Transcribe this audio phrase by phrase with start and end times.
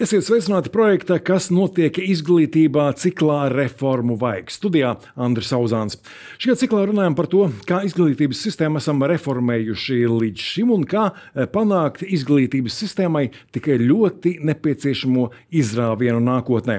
[0.00, 4.48] Esiet sveicināti projekta, kas notiek izglītībā ciklā Reformu vajag.
[4.48, 5.98] Studijā Andris Auzāns.
[6.40, 11.44] Šajā ciklā runājam par to, kā izglītības sistēmu esam reformējuši līdz šim un kā eh,
[11.52, 15.26] panākt izglītības sistēmai tikai ļoti nepieciešamo
[15.60, 16.78] izrāvienu nākotnē.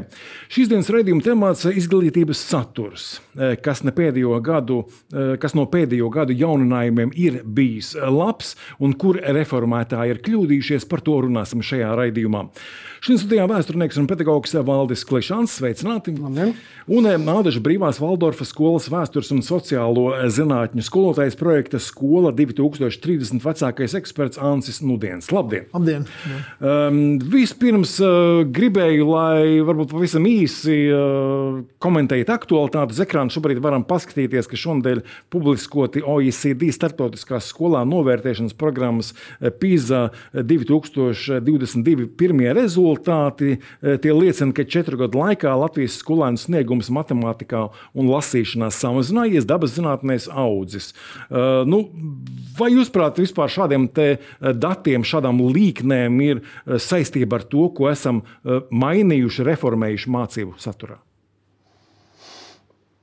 [0.50, 4.80] Šīs dienas raidījuma temats ir izglītības saturs, eh, kas, gadu,
[5.14, 11.06] eh, kas no pēdējo gadu jauninājumiem ir bijis labs un kur reformētāji ir kļūdījušies, par
[11.06, 12.48] to runāsim šajā raidījumā.
[13.12, 15.58] Šodien studijā vēsturnieks un pedagogs Valdis Klišāns.
[15.58, 16.14] Sveicināti!
[16.16, 16.54] Labdien.
[16.88, 23.44] Un eh, Nādaža brīvās Valdorfa skolas vēstures un sociālo eh, zinātņu skolotājs projekta Skola 2030
[23.44, 25.28] vecākais eksperts Ansis Nudiens.
[25.36, 25.66] Labdien!
[25.76, 26.06] Labdien.
[26.64, 27.02] Um,
[27.34, 32.96] vispirms uh, gribēju, lai varbūt pavisam īsi uh, komentējat aktualitāti.
[32.96, 35.04] Uz ekrāna šobrīd varam paskatīties, ka šonadēļ
[35.36, 39.12] publiskoti OECD starptautiskās skolā novērtēšanas programmas
[39.59, 47.69] PISA 2022 pirmie rezultāti rezultāti eh, liecina, ka četru gadu laikā Latvijas skolēnu sniegums matemātikā
[47.94, 50.94] un lasīšanā samazinājies, dabas zinātnēs audzis.
[51.29, 51.89] Eh, nu,
[52.57, 54.17] vai jūs prāt, vispār šādiem eh,
[54.53, 56.44] datiem, šādām līknēm ir
[56.77, 60.99] saistība ar to, ko esam mainījuši, reformējuši mācību saturā?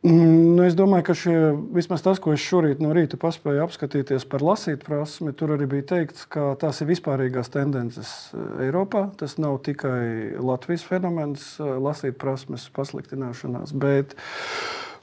[0.06, 1.38] Mm, nu, es domāju, ka šie,
[1.74, 5.88] vismaz tas, ko es šorīt no rīta paspēju apskatīties par lasīt prasmi, tur arī bija
[5.90, 9.08] teikts, ka tās ir vispārīgās tendences eh, Eiropā.
[9.18, 13.74] Tas nav tikai Latvijas fenomens, eh, lasīt prasmes pasliktināšanās.
[13.74, 14.14] Bet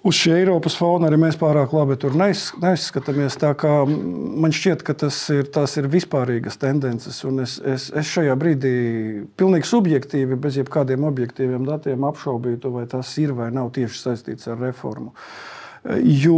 [0.06, 3.40] uz šī Eiropas fona arī mēs pārāk labi tur neiz, neizskatāmies.
[3.76, 7.24] Man šķiet, ka tas ir, ir vispārīgas tendences.
[7.26, 8.76] Es, es, es šajā brīdī
[9.40, 14.62] pilnīgi subjektīvi, bez jebkādiem objektīviem datiem apšaubītu, vai tas ir vai nav tieši saistīts ar
[14.62, 15.14] reformu.
[16.02, 16.38] Jo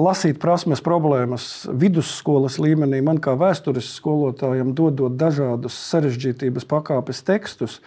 [0.00, 7.82] lasīt prasmes problēmas vidusskolas līmenī, man kā vēstures skolotājam, dodot dažādus sarežģītības pakāpes tekstus,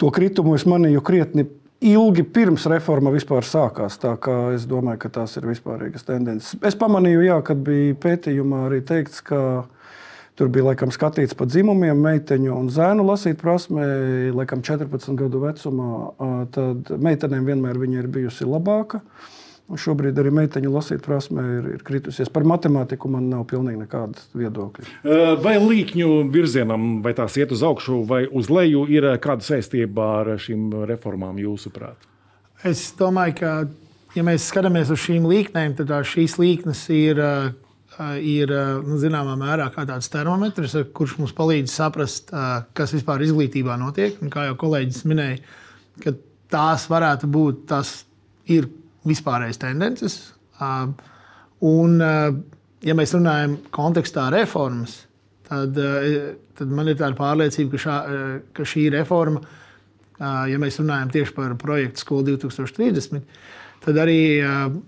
[0.00, 1.44] to kritumu es manīju krietni
[1.80, 3.98] ilgi pirms reforma vispār sākās.
[4.54, 6.56] Es domāju, ka tās ir vispārīgas tendences.
[6.64, 9.40] Es pamanīju, jā, kad bija pētījumā arī teikts, ka
[10.36, 13.86] Tur bija laikam skatīts pa dzimumiem, meiteņu un zēnu lasīt prasmē,
[14.36, 15.92] laikam 14 gadu vecumā.
[16.52, 19.00] Tad meitenēm vienmēr ir bijusi labāka.
[19.66, 22.28] Un šobrīd arī meiteņu lasīt prasme ir, ir kritusies.
[22.30, 24.84] Par matemātiku man nav pilnīgi nekāda viedokļa.
[25.42, 30.30] Vai līkņu virzienam, vai tās iet uz augšu vai uz leju, ir kāda saistība ar
[30.38, 32.06] šīm reformām, jūsuprāt?
[32.66, 33.52] Es domāju, ka,
[34.14, 37.22] ja mēs skatāmies uz šīm līknēm, tad šīs līknes ir
[38.20, 38.50] ir
[38.84, 42.32] nu, zināmā mērā tāds termometrs, kurš mums palīdz saprast,
[42.76, 44.18] kas vispār izglītībā notiek.
[44.22, 45.38] Un, kā jau kolēģis minēja,
[46.04, 46.12] ka
[46.52, 48.02] tās varētu būt tas
[48.52, 48.68] ir
[49.06, 50.16] vispārējais tendences.
[51.66, 51.98] Un,
[52.84, 54.98] ja mēs runājam kontekstā reformas,
[55.48, 55.78] tad,
[56.58, 57.98] tad man ir tāda pārliecība, ka, šā,
[58.56, 59.44] ka šī reforma,
[60.20, 63.24] ja mēs runājam tieši par projektu Skola 2030,
[63.84, 64.20] tad arī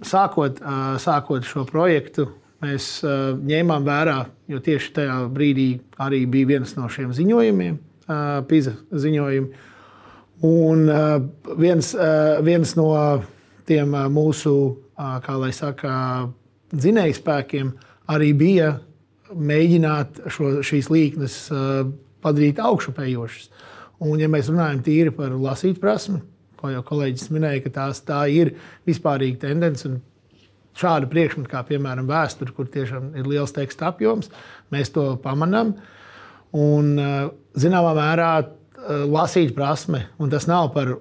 [0.08, 0.60] sākot,
[1.04, 2.28] sākot šo projektu
[2.64, 4.18] mēs uh, ņēmām vērā,
[4.50, 5.68] jo tieši tajā brīdī
[6.02, 9.66] arī bija viens no šiem ziņojumiem, uh, PISA ziņojumi.
[10.48, 11.16] Un uh,
[11.58, 12.90] viens, uh, viens no
[13.68, 14.54] tiem mūsu,
[14.96, 15.92] kā lai saka,
[16.72, 17.72] dzinējspēkiem
[18.12, 18.72] arī bija
[19.28, 21.38] mēģināt šo, šīs līknes
[22.24, 23.50] padarīt augšupejošas.
[24.04, 26.20] Un, ja mēs runājam tīri par lasīt prasmi,
[26.58, 28.54] ko jau kolēģis minēja, ka tās, tā ir
[28.86, 29.98] vispārīga tendence un
[30.78, 34.30] šādu priekšmetu, kā piemēram vēsture, kur tiešām ir liels teksta apjoms,
[34.74, 35.74] mēs to pamanām.
[36.54, 36.94] Un,
[37.58, 38.32] zināmā mērā,
[39.10, 40.94] lasīt prasme, un tas nav par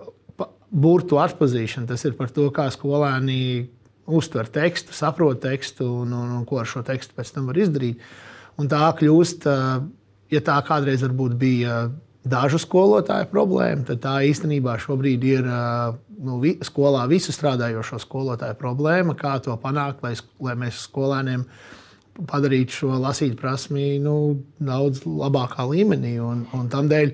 [0.72, 3.68] burbuļu atpazīšanu, tas ir par to, kā skolēni
[4.08, 8.04] uztver tekstu, saprot tekstu un, un, un ko ar šo tekstu pēc tam var izdarīt.
[8.58, 9.88] Un tā kļūst, eh,
[10.34, 11.04] ja tā kādreiz
[11.38, 11.88] bija
[12.28, 19.16] dažu skolotāju problēma, tad tā īstenībā šobrīd ir nu, vi, skolā visu strādājošo skolotāju problēma,
[19.18, 21.46] kā to panākt, lai, lai mēs skolēniem
[22.28, 26.18] padarītu šo lasīt prasmi nu, daudz labākā līmenī.
[26.24, 27.14] Un, un tamdēļ,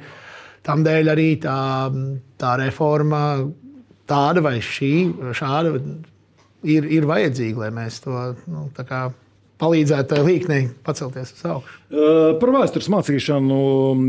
[0.68, 1.58] tamdēļ arī tā,
[2.40, 3.24] tā reforma,
[4.10, 4.94] tāda vai šī,
[5.36, 5.76] šāda,
[6.68, 8.68] ir, ir vajadzīga, lai mēs to nu,
[9.64, 11.76] palīdzētu tai līknei pacelties uz augšu.
[12.42, 13.60] Par vēstures mācīšanu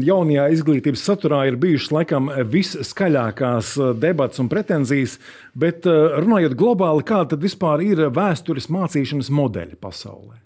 [0.06, 5.18] jaunajā izglītības saturā ir bijušas laikam visskaļākās debatas un pretenzijas,
[5.54, 10.40] bet runājot globāli, kāda tad vispār ir vēstures mācīšanas modeļi pasaulē?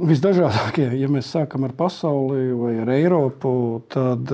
[0.00, 3.52] Visdažādākie, ja mēs sākam ar pasauli vai ar Eiropu,
[3.92, 4.30] tad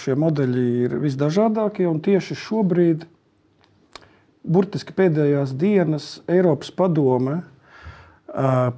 [0.00, 1.84] šie modeļi ir visdažādākie.
[2.06, 3.04] Tieši šobrīd,
[4.48, 7.42] burtiski pēdējās dienas, Eiropas padome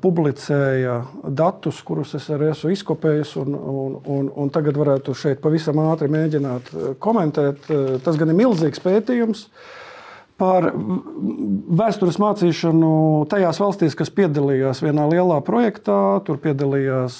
[0.02, 0.96] publicēja
[1.36, 6.10] datus, kurus es arī esmu izkopējis, un, un, un, un tagad varētu šeit pavisam ātri
[6.10, 6.70] mēģināt
[7.02, 7.70] komentēt.
[8.02, 9.46] Tas gan ir milzīgs pētījums
[10.40, 10.70] par
[11.80, 12.90] vēstures mācīšanu
[13.30, 15.98] tajās valstīs, kas piedalījās vienā lielā projektā.
[16.24, 17.18] Tur piedalījās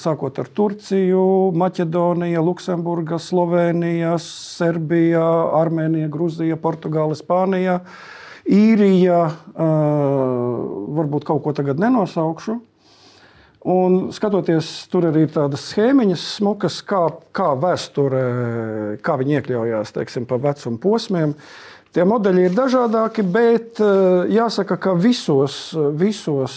[0.00, 1.24] sākot ar Turciju,
[1.56, 5.22] Maķedoniju, Luksemburgu, Sloveniju, Serbiju,
[5.62, 7.78] Armēniju, Gruziju, Portugāli, Spāniju.
[8.42, 9.22] Īrija,
[9.56, 12.58] varbūt kaut ko tagad nenosaukšu.
[13.72, 18.22] Un skatoties, tur arī tādas schēmiņas, smukas, kā, kā vēsture,
[19.06, 21.36] kā viņi iekļaujās teiksim, pa vecuma posmiem.
[21.92, 23.76] Tie modeļi ir dažādāki, bet
[24.32, 26.54] jāsaka, ka visos, visos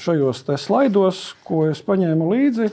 [0.00, 2.70] šajos slaidos, ko es paņēmu līdzi,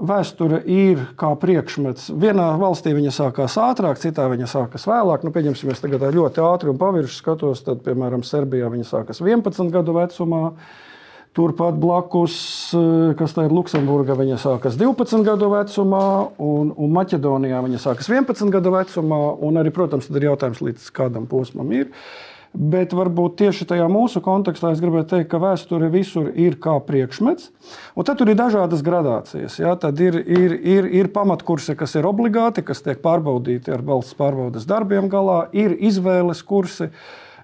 [0.00, 2.10] vēsture ir kā priekšmets.
[2.20, 5.24] Vienā valstī viņa sākās ātrāk, citā viņa sākās vēlāk.
[5.24, 9.72] Nu, pieņemsim, es tagad ļoti ātri un pavirši skatos, tad, piemēram, Serbijā viņa sākās 11
[9.72, 10.44] gadu vecumā.
[11.30, 12.34] Turpat blakus,
[12.74, 16.06] eh, kas tā ir Luksemburga, viņa sākas 12 gadu vecumā,
[16.42, 19.20] un, un Maķedonijā viņa sākas 11 gadu vecumā.
[19.60, 21.92] Arī, protams, ir jautājums, līdz kādam posmam ir.
[22.50, 27.52] Bet varbūt tieši tajā mūsu kontekstā es gribētu teikt, ka vēsture visur ir kā priekšmets.
[27.94, 29.60] Un tad ir dažādas gradācijas.
[29.62, 29.76] Ja?
[29.78, 34.66] Tad ir, ir, ir, ir pamatkursi, kas ir obligāti, kas tiek pārbaudīti ar valsts pārbaudas
[34.66, 36.90] darbiem galā, ir izvēles kursi.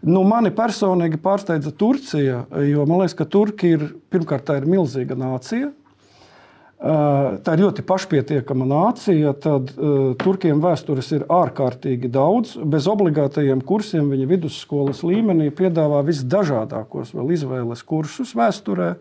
[0.06, 5.72] Nu, mani personīgi pārsteidza Turcija, jo man liekas, ka Turki ir pirmkārt ir milzīga nācija.
[6.76, 9.32] Tā ir ļoti pašpietiekama nācija.
[9.42, 12.54] Tad uh, turkiem vēstures ir ārkārtīgi daudz.
[12.60, 18.92] Bez obligātajiem kursiem viņa vidusskolas līmenī piedāvā visdažādākos izvēles kursus vēsturē.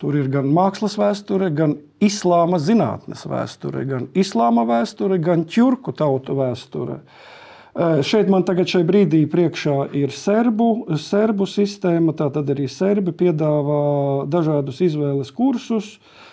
[0.00, 1.74] Tur ir gan mākslas vēsture, gan
[2.04, 7.00] islāma zinātnes vēsture, gan islāma vēsture, gan ķurku tautu vēsture.
[7.00, 7.39] Uh,
[7.76, 12.16] šeit man tagad šai brīdī priekšā ir serbu, serbu sistēma.
[12.18, 15.94] Tātad arī serbi piedāvā dažādus izvēles kursus.
[16.00, 16.29] Uh,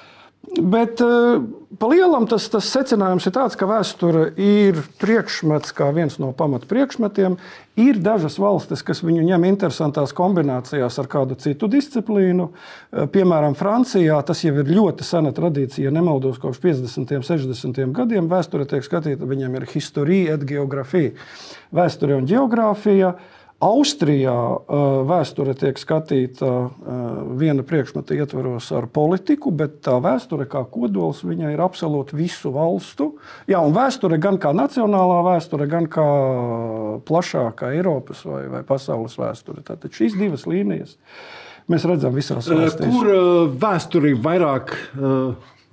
[0.62, 1.44] Bet uh,
[1.78, 7.36] pa lielam tas, tas secinājums ir tāds, ka vēsture ir priekšmets, kā viens no pamatpriekšmetiem.
[7.78, 12.48] Ir dažas valstis, kas viņu ņem interesantās kombinācijās ar kādu citu disciplīnu.
[12.48, 17.18] Uh, piemēram, Francijā tas jau ir ļoti sena tradīcija, ja nemaldos, kopš 50.
[17.20, 17.84] un 60.
[18.00, 18.32] gadiem.
[18.32, 21.14] Vēsture tiek skatīta, viņiem ir historija, et geogrāfija,
[21.76, 23.18] vēsture un geogrāfija.
[23.58, 26.68] Austrijā uh, vēsture tiek skatīta uh,
[27.40, 33.16] viena priekšmeta ietvaros ar politiku, bet tā vēsture kā kodols viņai ir absolūti visu valstu.
[33.50, 36.06] Jā, un vēsture gan kā nacionālā vēsture, gan kā
[37.10, 39.66] plašākā Eiropas vai, vai pasaules vēsture.
[39.66, 40.94] Tātad šīs divas līnijas
[41.66, 42.94] mēs redzam visās uh, valstīs.
[42.94, 43.14] Kur
[43.58, 44.78] vēsture vairāk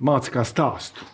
[0.01, 1.05] māca kā stāstu?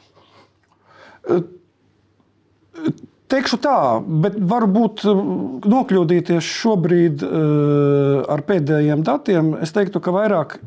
[3.32, 3.78] Teikšu tā,
[4.24, 5.22] bet varbūt uh,
[5.72, 9.54] nokļūdīties šobrīd uh, ar pēdējiem datiem.
[9.64, 10.58] Es teiktu, ka vairāk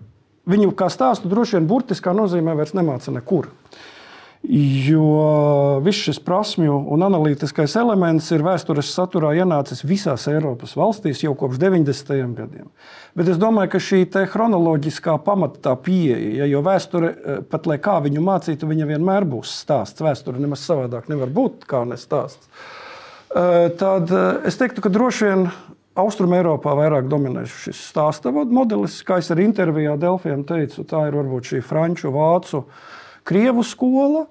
[0.48, 3.50] viņu kā stāstu droši vien burtiskā nozīmē vairs nemāca nekur.
[4.44, 11.32] Jo viss šis prasmju un analītiskais elements ir vēstures saturā ienācis visās Eiropas valstīs jau
[11.38, 12.18] kopš 90.
[12.36, 12.66] gadiem.
[13.16, 17.96] Bet es domāju, ka šī chronoloģiskā pamata pieeja, ja, jo vēsture, eh, pat lai kā
[18.04, 20.04] viņu mācītu, viņa vienmēr būs stāsts.
[20.04, 22.44] Vēsture nemaz savādāk nevar būt kā nestāsts.
[23.34, 25.48] Eh, tad eh, es teiktu, ka droši vien
[25.96, 28.98] Austrum Eiropā vairāk dominē šis stāsta modelis.
[29.06, 32.64] Kā es arī intervijā Delfiem teicu, tā ir varbūt šī franču, vācu,
[33.28, 34.26] krievu skola.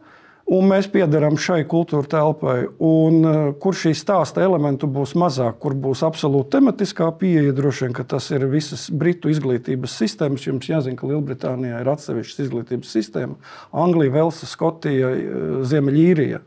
[0.54, 5.72] Un mēs piedarām šai kultūra telpai, un uh, kur šī stāsta elementu būs mazāk, kur
[5.72, 7.54] būs absolūti tematiskā pieeja.
[7.56, 10.44] Droši vien, tas ir visas britu izglītības sistēmas.
[10.50, 13.40] Jums jāzina, ka Lielbritānijā ir atsevišķa izglītības sistēma,
[13.86, 16.44] Anglija, Velsa, Skotija, uh, Ziemeļīrija.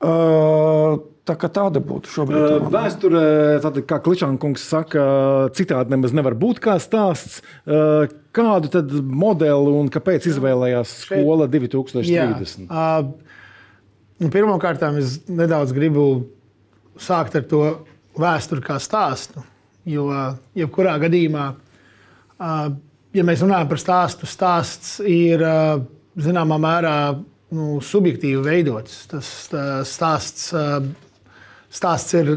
[0.00, 2.66] Uh, Tā kā tāda būtu šobrīd.
[2.68, 3.20] Vēsturē,
[3.64, 5.04] tad, kā Kličānkungs saka,
[5.56, 7.38] citādi nemaz nevar būt kā stāsts.
[7.64, 12.68] Kādu tad modeli un kāpēc izvēlējās skola 2030?
[12.68, 12.98] Jā.
[14.34, 16.04] Pirmkārt, es nedaudz gribu
[17.00, 17.62] sākt ar to
[18.20, 19.40] vēsturi kā stāstu.
[19.88, 20.10] Jo,
[20.56, 21.46] jebkurā gadījumā,
[23.16, 25.40] ja mēs runājam par stāstu, stāsts ir
[26.20, 26.98] zināmā mērā
[27.54, 29.06] nu, subjektīvi veidots.
[29.08, 29.32] Tas
[29.88, 30.52] stāsts
[31.74, 32.36] stāsts ir.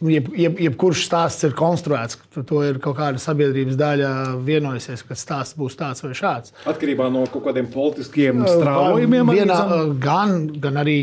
[0.00, 4.12] Nu, jeb, jeb, jebkurš stāsts ir konstruēts, to ir kaut kāda sabiedrības daļa
[4.46, 6.54] vienojusies, ka stāsts būs tāds vai šāds.
[6.70, 9.34] Atkarībā no kaut kādiem politiskiem strāvojumiem.
[9.36, 9.58] Vienā,
[10.00, 11.02] gan, gan arī.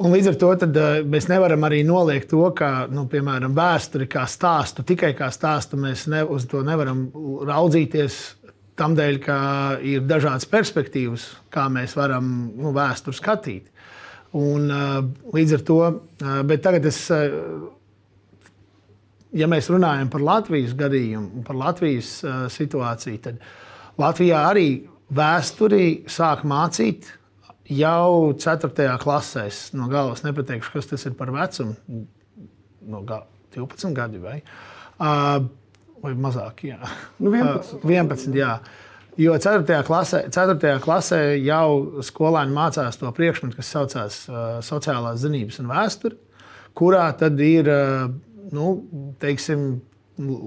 [0.00, 4.08] Un līdz ar to tad, uh, mēs nevaram arī noliegt to, ka, nu, piemēram, vēsturi
[4.12, 7.06] kā stāstu, tikai kā stāstu mēs ne, uz to nevaram
[7.48, 8.20] raudzīties.
[8.80, 9.36] Tādēļ, ka
[9.84, 13.66] ir dažādas perspektīvas, kā mēs varam nu, vēsturi skatīt.
[14.38, 14.70] Un,
[15.34, 15.78] līdz ar to,
[16.46, 17.00] bet tagad es
[19.34, 22.12] ja mēs runājam par Latvijas gadījumu, par Latvijas
[22.54, 23.40] situāciju, tad
[23.98, 24.68] Latvijā arī
[25.10, 27.08] vēsturi sāk mācīt
[27.70, 28.98] jau 4.
[29.02, 29.46] klasē.
[29.78, 31.76] No galvas nepateikšu, kas tas ir par vecumu.
[32.90, 34.40] No 12 gadi vai,
[34.98, 36.64] vai mazāk.
[36.70, 36.80] Jā.
[37.18, 37.80] Nu, 11.
[37.80, 38.54] Uh, 11 jā.
[39.20, 39.82] Jo 4.
[39.84, 40.78] klasē, 4.
[40.80, 46.16] klasē jau skolēni mācās to priekšmetu, kas saucās uh, sociālās zinības un vēsture,
[46.78, 48.06] kurā tad ir uh,
[48.56, 48.70] nu,
[49.20, 49.82] teiksim,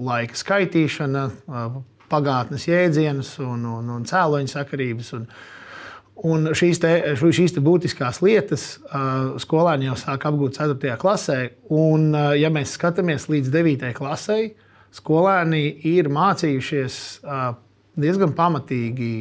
[0.08, 1.76] laika skaitīšana, uh,
[2.10, 5.12] pagātnes jēdzienus un, un, un cēloņu sakarības.
[5.20, 5.28] Un,
[6.34, 10.96] un šīs, te, šīs te būtiskās lietas uh, skolēni jau sāk apgūt 4.
[10.98, 11.40] klasē.
[11.70, 13.92] Un, uh, ja mēs skatāmies līdz 9.
[14.00, 14.40] klasē,
[14.94, 17.52] skolēni ir mācījušies uh,
[18.00, 19.14] diezgan pamatīgi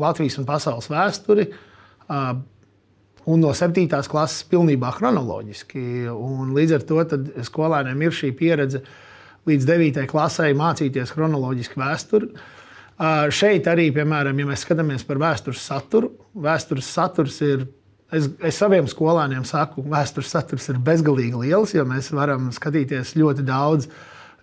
[0.00, 1.50] Latvijas un pasaules vēsturi.
[2.10, 2.32] Uh,
[3.30, 3.84] un no 7.
[4.10, 6.08] klases pilnībā chronoloģiski.
[6.10, 7.04] Un līdz ar to
[7.46, 8.98] skolēniem ir šī pieredze uh,
[9.48, 10.06] līdz 9.
[10.10, 12.30] klasē mācīties chronoloģiski vēsturi.
[13.00, 17.68] Uh, šeit arī, piemēram, ja mēs skatāmies par vēstures saturu, vēstures saturs ir.
[18.10, 23.14] Es, es saviem skolēniem saku, ka vēstures saturs ir bezgalīgi liels, jo mēs varam skatīties
[23.14, 23.86] ļoti daudz,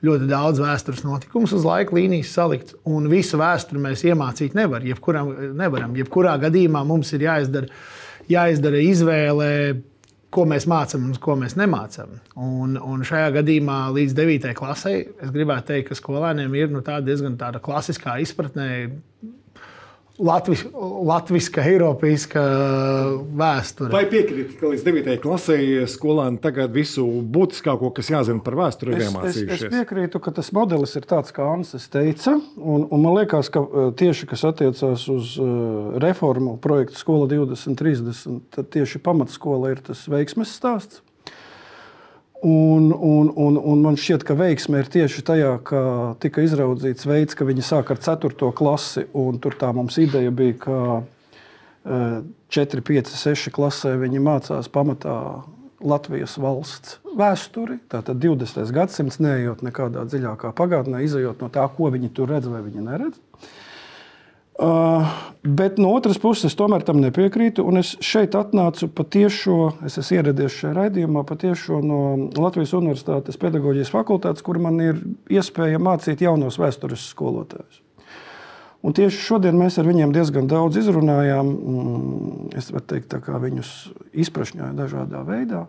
[0.05, 2.73] ļoti daudz vēstures notikumus uz laika līnijas salikt.
[2.87, 5.95] Un visu vēsturi mēs iemācīt nevar, jebkuram, nevaram.
[5.97, 7.71] Jebkurā gadījumā mums ir jāizdara,
[8.29, 9.51] jāizdara izvēle
[10.33, 12.17] ko mēs mācām un ko mēs nemācām.
[12.43, 14.51] Un, un šajā gadījumā līdz 9.
[14.57, 18.67] klasē es gribētu teikt, ka skolēniem ir nu, tā diezgan tāda klasiskā izpratnē.
[20.17, 20.63] Latvis,
[21.05, 22.41] latviska, eiropeiska
[23.37, 23.91] vēsture.
[23.93, 25.09] Vai piekrīt, ka līdz 9.
[25.21, 25.57] klasē
[25.93, 29.53] skolēni tagad visu būtiskāko, kas jāzina par vēsturi, ir iemācījušies?
[29.53, 32.33] Es, es piekrītu, ka tas modelis ir tāds, kā Ansis teica.
[32.57, 35.49] Un, un man liekas, ka e, tieši kas attiecās uz e,
[36.01, 41.05] reformu projektu Skola 2030, tad tieši pamatskola ir tas veiksmes stāsts.
[42.45, 45.81] Un, un, un, un man šķiet, ka veiksme ir tieši tajā, ka
[46.21, 48.51] tika izraudzīts veids, ka viņi sāk ar 4.
[48.53, 49.07] klasi.
[49.41, 50.79] Tur tā mums ideja bija, ka
[52.53, 55.17] 4, 5, 6 klasē viņi mācās pamatā
[55.81, 57.79] Latvijas valsts vēsturi.
[57.89, 58.69] Tātad 20.
[58.73, 63.19] gadsimts, neejot nekādā dziļākā pagātnē, izējot no tā, ko viņi tur redz vai viņi neredz.
[64.57, 65.05] Uh,
[65.43, 67.61] bet no otras puses, es tomēr tam nepiekrītu.
[67.77, 71.99] Es šeit atnācu patiešo, es esmu ieradies šajā raidījumā, patiešo no
[72.33, 77.83] Latvijas Universitātes pedagoģijas fakultātes, kur man ir iespēja mācīt jaunos vēstures skolotājus.
[78.81, 81.53] Un tieši šodien mēs ar viņiem diezgan daudz izrunājām.
[81.53, 83.71] Mm, es varu teikt, ka viņus
[84.25, 85.67] izprašņoja dažādā veidā.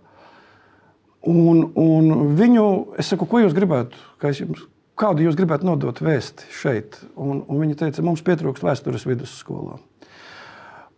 [1.28, 2.66] Un, un viņu,
[3.00, 4.64] es saku, ko jūs gribētu, kā es jums
[4.99, 6.99] kādu jūs gribētu nodot vēsti šeit?
[7.17, 9.78] Un, un viņi teica, mums pietrūkst vēstures vidusskolā.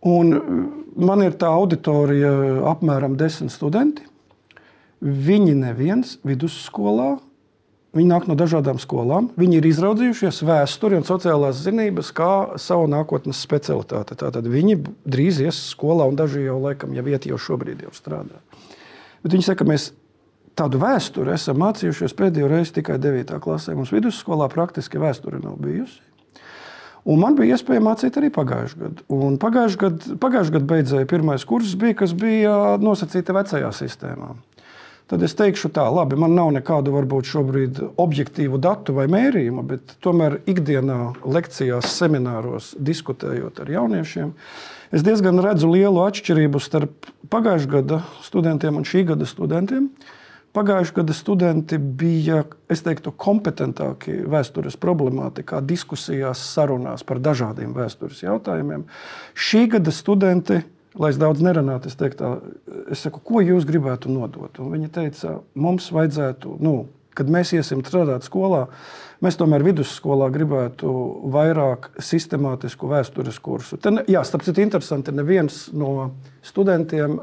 [0.07, 0.31] Un
[0.97, 2.31] man ir tā auditorija,
[2.71, 4.07] apmēram desmit studenti.
[5.01, 7.15] Viņi neviens vidusskolā,
[7.97, 9.29] viņi nāk no dažādām skolām.
[9.37, 12.31] Viņi ir izraudzījušies vēsturi un sociālās zinības kā
[12.61, 14.17] savu nākotnes specialitāti.
[14.17, 18.41] Tātad viņi drīz ies skolā, un daži jau laikam jau iet, jau šobrīd jau strādā.
[19.21, 19.91] Bet viņi saka, mēs
[20.59, 23.37] Tādu vēsturi esam mācījušies pēdējo reizi tikai 9.
[23.43, 23.75] klasē.
[23.77, 26.01] Mums vidusskolā praktiski vēsture nav bijusi.
[27.07, 29.05] Un man bija iespēja mācīt arī pagājušajā gadā.
[29.41, 34.35] Pagājušajā gadā pagājušā gada beidzēja pirmais kurs, bija, kas bija nosacīta vecajā sistēmā.
[35.09, 39.97] Tad es teikšu, tā, labi, man nav nekādu varbūt šobrīd objektīvu datu vai mērījumu, bet
[40.03, 44.31] tomēr ikdienā, lekcijās, semināros, diskutējot ar jauniešiem,
[44.93, 49.89] es diezgan redzu lielu atšķirību starp pagājušā gada studentiem un šī gada studentiem.
[49.89, 50.17] Uh,
[50.51, 58.83] Pagājušā gada studenti bija teiktu, kompetentāki vēstures problemātikā, diskusijās, sarunās par dažādiem vēstures jautājumiem.
[59.31, 60.59] Šī gada studenti,
[60.99, 62.33] lai es daudz nerunātu, es teiktu,
[62.91, 64.59] es saku, ko jūs gribētu nodot?
[64.59, 66.75] Un viņi teica, mums vajadzētu, nu,
[67.17, 68.67] kad mēs iesim strādāt skolā,
[69.21, 70.91] Mēs tomēr vidusskolā gribētu
[71.29, 73.77] vairāk sistemātisku vēstures kursu.
[73.77, 76.07] Te, jā, starp citu, interesanti, neviens no
[76.45, 77.19] studentiem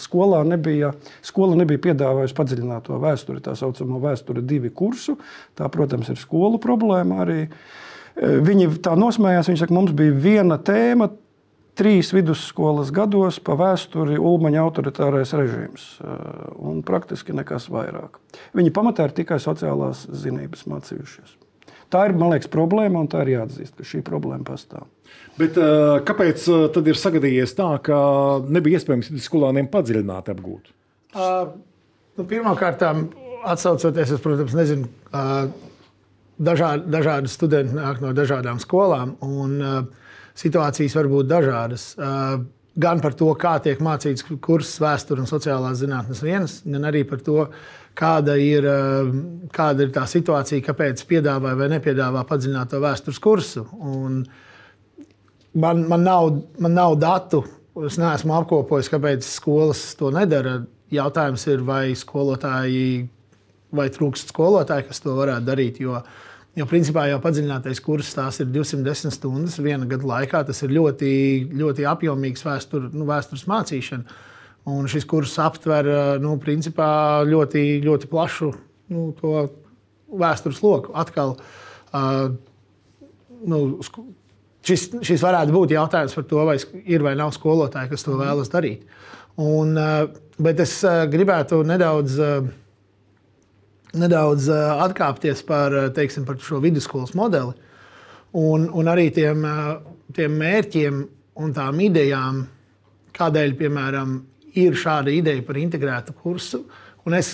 [0.00, 5.18] skolā nebija, skola nebija piedāvājusi padziļināto vēsturi, tā saucamo vēsturi divi kursu.
[5.52, 7.42] Tā, protams, ir skolu problēma arī.
[8.16, 11.10] Viņi tā nosmējās, viņi saka, mums bija viena tēma,
[11.78, 15.86] trīs vidusskolas gados pa vēsturi Ulmaņa autoritārais režīms.
[16.58, 18.20] Un praktiski nekas vairāk.
[18.56, 21.38] Viņi pamatā ir tikai sociālās zinības mācījušies.
[21.92, 24.88] Tā ir, man liekas, problēma, un tā ir jāatzīst, ka šī problēma pastāv.
[25.38, 25.58] Bet,
[26.08, 27.98] kāpēc tad ir sagadījies tā, ka
[28.50, 30.72] nebija iespējams skolāniem padziļināt apgūt?
[31.14, 31.52] Uh,
[32.18, 32.82] nu, Pirmkārt,
[33.46, 35.44] atsaucoties, es, protams, nezinu, uh,
[36.42, 39.14] dažādi, dažādi studenti nāk no dažādām skolām.
[39.22, 40.03] Un, uh,
[40.38, 41.94] situācijas var būt dažādas.
[42.74, 47.20] gan par to, kā tiek mācīts kurs vēsture un sociālās zinātnes viens, gan arī par
[47.22, 47.46] to,
[47.94, 48.66] kāda ir,
[49.54, 53.66] kāda ir tā situācija, kāpēc piedāvā vai nepiedāvā padziļināto vēstures kursu.
[53.78, 54.24] Un
[55.54, 57.44] man, man, nav, man nav datu,
[57.86, 60.64] es neesmu apkopojis, kāpēc skolas to nedara.
[60.94, 63.06] Jautājums ir, vai skolotāji,
[63.74, 65.80] vai trūkst skolotāji, kas to varētu darīt.
[65.82, 66.23] Jo, uh,
[66.54, 70.44] Jo principā jau padziļinātais kurs tās ir 210 stundas viena gada laikā.
[70.46, 71.10] Tas ir ļoti,
[71.50, 74.20] ļoti apjomīgs vēstur, nu, vēstures mācīšana.
[74.70, 75.88] Un šis kurs aptver
[76.22, 76.86] nu, principā,
[77.26, 78.52] ļoti, ļoti plašu
[78.94, 79.08] nu,
[80.22, 80.94] vēstures loku.
[80.96, 81.34] Atkal,
[81.90, 82.30] uh,
[83.50, 83.60] nu,
[84.64, 86.56] šis, šis varētu būt jautājums par to, vai
[86.86, 88.86] ir vai nav skolotāji, kas to vēlas darīt.
[89.42, 90.06] Un, uh,
[90.38, 92.20] bet es uh, gribētu nedaudz.
[92.22, 92.52] Uh,
[93.98, 97.54] nedaudz eh, atkāpties par, eh, teiksim, par šo vidusskolas modeli
[98.34, 99.74] un, un arī tiem, eh,
[100.14, 101.02] tiem mērķiem
[101.42, 102.44] un tām idejām,
[103.14, 104.18] kādēļ, piemēram,
[104.58, 106.62] ir šāda ideja par integrētu kursu.
[107.06, 107.30] Un es,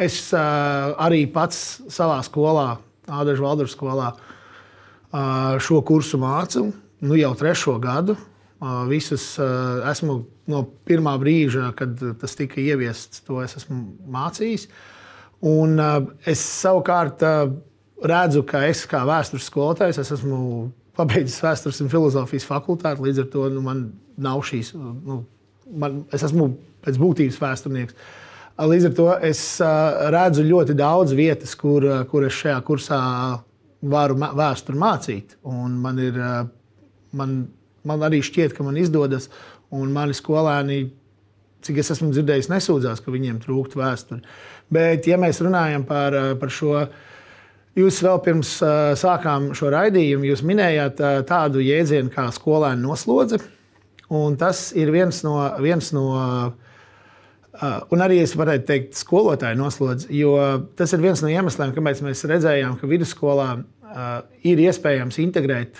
[0.00, 1.58] es arī pats
[1.92, 4.08] savā skolā, Ādažu Valduru skolā,
[5.60, 6.64] šo kursu mācu
[7.04, 8.16] nu, jau trešo gadu.
[8.88, 9.34] Visus
[9.90, 10.18] esmu
[10.50, 13.80] no pirmā brīža, kad tas tika ieviests, to es esmu
[14.14, 14.68] mācījis.
[15.44, 15.76] Un
[16.24, 17.24] es savukārt
[18.04, 20.38] redzu, ka es kā vēstures skolotājs es esmu
[20.96, 23.04] pabeidzis vēstures un filozofijas fakultāti.
[23.04, 23.86] Līdz ar to nu, man
[24.20, 25.22] nav šīs, nu,
[25.70, 26.52] man, es esmu
[26.84, 27.96] pēc būtības vēsturnieks.
[28.54, 29.42] Līdz ar to es
[30.14, 33.00] redzu ļoti daudz vietas, kur, kur es šajā kursā
[33.90, 35.34] varu vēsturi mācīt.
[35.50, 36.20] Un man ir,
[37.18, 37.40] man
[37.88, 39.30] man arī šķiet, ka man izdodas,
[39.74, 40.86] un mani skolēni,
[41.64, 44.24] cik es esmu dzirdējis, nesūdzās, ka viņiem trūkst vēsturi.
[44.74, 46.86] Bet, ja mēs runājam par, par šo,
[47.78, 48.56] jūs vēl pirms
[49.00, 53.40] sākām šo raidījumu, jūs minējāt tādu jēdzienu kā skolēnu noslodze.
[54.38, 56.10] Tas ir viens no, viens no
[57.62, 60.34] un arī es varētu teikt, skolotāju noslodzi, jo
[60.78, 63.48] tas ir viens no iemesliem, kāpēc mēs redzējām, ka vidusskolā
[64.46, 65.78] ir iespējams integrēt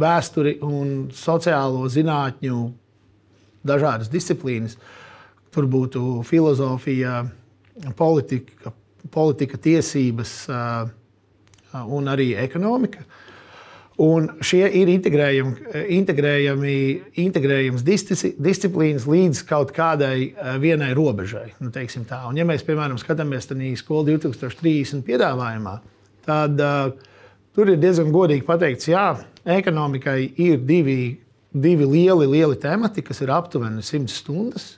[0.00, 2.60] vēsturi un sociālo zinātņu
[3.66, 4.78] dažādas disciplīnas.
[5.54, 7.22] Tur būtu filozofija,
[7.98, 8.72] politika,
[9.14, 10.32] politika tiesības
[11.84, 13.04] un arī ekonomika.
[14.02, 16.78] Un šie ir integrējami, integrējami,
[17.22, 21.52] integrējams disciplīnas līdz kaut kādai vienai robežai.
[21.62, 25.76] Nu, un, ja mēs, piemēram, skatāmies uz skolu 2030 piedāvājumā,
[26.26, 26.90] tad uh,
[27.54, 29.12] tur ir diezgan godīgi pateikts, jā,
[29.44, 31.18] ekonomikai ir divi,
[31.52, 34.68] divi lieli, lieli temati, kas ir aptuveni 100 stundas.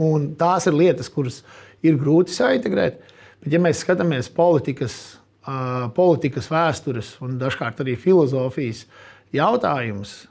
[0.00, 1.42] Un tās ir lietas, kuras
[1.84, 3.02] ir grūti saintegrēt.
[3.44, 4.96] Bet, ja mēs skatāmies politikas,
[5.94, 8.86] politikas vēstures un dažkārt arī filozofijas
[9.34, 10.22] jautājumus,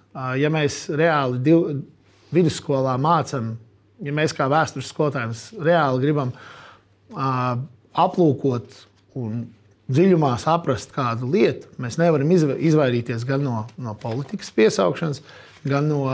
[0.41, 1.67] ja mēs reāli div,
[2.33, 3.53] vidusskolā mācām,
[4.03, 6.33] ja mēs kā vēstures skolotājiem reāli gribam
[7.93, 8.79] aplūkot
[9.21, 9.43] un
[9.91, 15.21] dziļumā saprast kādu lietu, mēs nevaram izvairīties gan no, no politikas piesaukšanas,
[15.67, 16.05] gan no,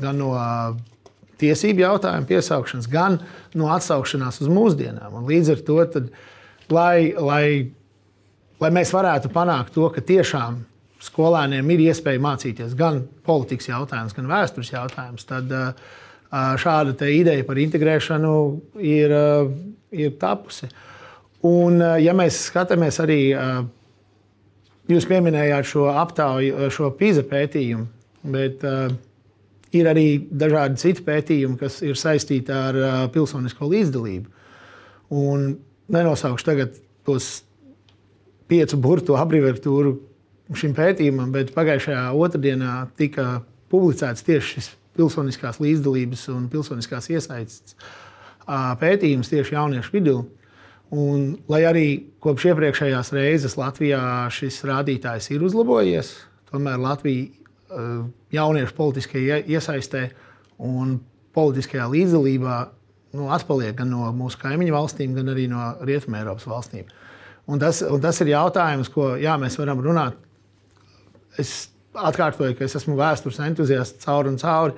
[0.00, 0.32] gan no
[1.40, 3.20] tiesību jautājumu piesaukšanas, gan
[3.56, 5.18] no atsaukšanās uz mūsdienām.
[5.20, 6.08] Un līdz ar to, tad,
[6.72, 7.44] lai, lai,
[8.62, 10.62] lai mēs varētu panākt to, ka tiešām
[11.06, 15.52] skolēniem ir iespēja mācīties gan politikas jautājumus, gan vēstures jautājumus, tad
[16.32, 18.34] šāda ideja par integrēšanu
[18.82, 19.14] ir,
[19.94, 20.70] ir tapusi.
[21.44, 23.64] Un, eh, ja mēs skatāmies arī, eh,
[24.88, 27.86] jūs pieminējāt šo aptauju, eh, šo pīza pētījumu,
[28.24, 28.62] bet
[29.72, 34.26] ir arī dažādi citi pētījumi, kas ir saistīti ar pilsonisko līdzdalību.
[35.10, 37.42] Un nenosaukšu tagad tos
[38.48, 39.98] piecu burtu abreviatūru
[40.54, 47.76] šim pētījumam, bet pagājušajā otrdienā tika publicēts tieši šis pilsoniskās līdzdalības un pilsoniskās iesaistes
[48.80, 50.24] pētījums tieši jauniešu vidū.
[50.94, 51.86] Un, lai arī
[52.22, 56.12] kopš iepriekšējās reizes Latvijā šis rādītājs ir uzlabojies,
[56.52, 58.04] tomēr Latvija eh,
[58.36, 60.04] jauniešu politiskajā iesaistē
[60.62, 61.00] un
[61.34, 62.58] politiskajā līdzdalībā
[63.16, 66.86] nu, atpaliek gan no mūsu kaimiņu valstīm, gan arī no Rietumē Eiropas valstīm.
[67.50, 70.16] Un tas, un tas ir jautājums, ko jā, mēs varam runāt.
[71.38, 74.74] Es atkārtoju, ka es esmu vēstures entuziasts cauri un cauri,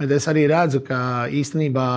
[0.00, 0.98] bet es arī redzu, ka
[1.32, 1.88] īstenībā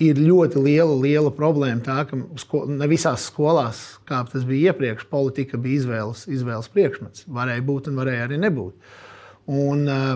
[0.00, 1.82] ir ļoti liela, liela problēma.
[1.84, 7.26] Tā, ka sko, ne visās skolās, kā tas bija iepriekš, politika bija izvēles, izvēles priekšmets.
[7.30, 8.94] Varēja būt un varēja arī nebūt.
[9.50, 10.14] Un, uh,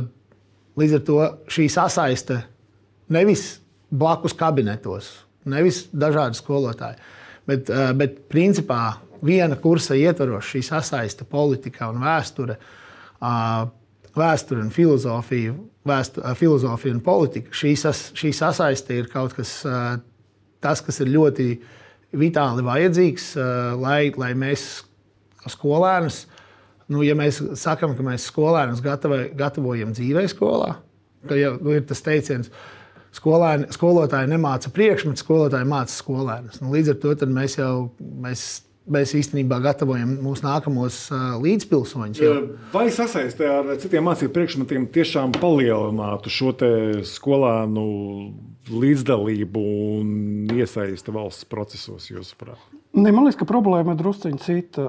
[0.81, 1.19] līdz ar to
[1.53, 2.41] šī sasaiste
[3.13, 3.45] nevis
[3.93, 5.11] blakus kabinetos,
[5.49, 6.99] nevis dažādi skolotāji,
[7.49, 12.57] bet, uh, bet principā viena kursa ietvaros šī sasaiste politika un vēsture.
[13.21, 13.69] Uh,
[14.19, 15.55] vēsture un filozofija,
[15.89, 17.55] vēstu, filozofija un politika.
[17.55, 19.57] Šī, sas, šī sasaiste ir kaut kas,
[20.65, 21.49] tas, kas ir ļoti
[22.15, 23.33] vitāli vajadzīgs,
[23.81, 24.85] lai, lai mēs
[25.51, 26.25] skolēnus,
[26.93, 30.77] nu, ja mēs sakām, ka mēs skolēnus gatavojam dzīvē skolā,
[31.29, 32.53] ka jau nu, ir tas teiciens,
[33.15, 36.61] skolēni, skolotāji nemāca priekšmetu, skolotāji māca skolēnus.
[36.63, 38.47] Nu, līdz ar to mēs jau mēs
[38.91, 40.99] mēs īstenībā gatavojam mūsu nākamos
[41.43, 42.21] līdzpilsoņus.
[42.75, 46.53] Vai sasaistē ar citiem mācību priekšmetiem tiešām palielinātu šo
[47.09, 47.85] skolēnu
[48.65, 49.63] līdzdalību
[49.99, 50.09] un
[50.55, 52.61] iesaisti valsts procesos, jūsuprāt?
[52.95, 54.85] Ne, man liekas, ka problēma ir drusciņā cita.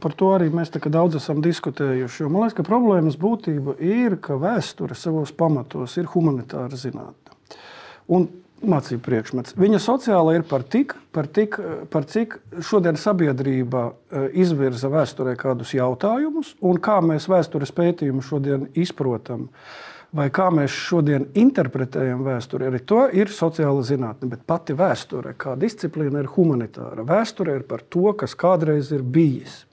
[0.00, 2.28] Par to arī mēs daudz esam diskutējuši.
[2.30, 7.36] Man liekas, ka problēmas būtība ir, ka vēsture savos pamatos ir humanitāra zinātne.
[8.10, 8.26] Un
[8.60, 9.54] mācību priekšmets.
[9.58, 11.56] Viņa sociāla ir par tik, par, tik,
[11.92, 18.68] par cik šodien sabiedrība eh, izvirza vēsturē kādus jautājumus, un kā mēs vēstures pētījumu šodien
[18.78, 19.48] izprotam,
[20.16, 22.68] vai kā mēs šodien interpretējam vēsturi.
[22.68, 27.06] Arī to ir sociāla zinātne, bet pati vēsture kā disciplīna ir humanitāra.
[27.06, 29.64] Vēsture ir par to, kas kādreiz ir bijis.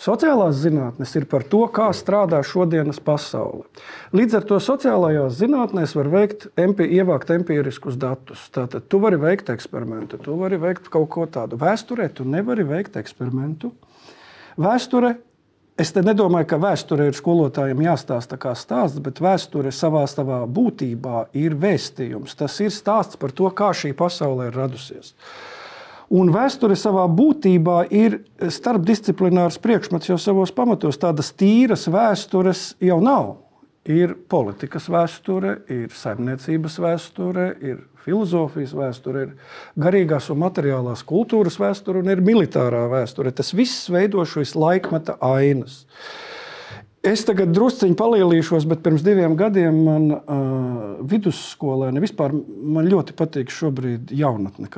[0.00, 3.66] Sociālās zinātnes ir par to, kā strādā šodienas pasaule.
[4.16, 8.46] Līdz ar to sociālajās zinātnēs var veikt, empi, ievākt empiriskus datus.
[8.54, 11.60] Tātad tu vari veikt eksperimentu, tu vari veikt kaut ko tādu.
[11.60, 13.74] Vēsturē tu nevari veikt eksperimentu.
[14.60, 15.18] Vēsture
[15.80, 21.30] Es te nedomāju, ka vēsture ir skolotājiem jāstāsta kā stāsts, bet vēsture savā, savā būtībā
[21.40, 22.34] ir vēstījums.
[22.36, 25.14] Tas ir stāsts par to, kā šī pasaule ir radusies.
[26.10, 28.16] Un vēsture savā būtībā ir
[28.50, 30.98] starpdisciplinārs priekšmets jau savos pamatos.
[30.98, 33.36] Tādas tīras vēstures jau nav.
[33.86, 42.02] Ir politikas vēsture, ir saimniecības vēsture, ir filozofijas vēsture, ir garīgās un materiālās kultūras vēsture
[42.02, 43.32] un ir militārā vēsture.
[43.32, 45.84] Tas viss veido šīs laikmeta ainas.
[47.06, 50.42] Es tagad druskuļi palielīšos, bet pirms diviem gadiem man uh,
[51.08, 54.68] vidusskolēni vispār man ļoti patīk šobrīd jaunatne.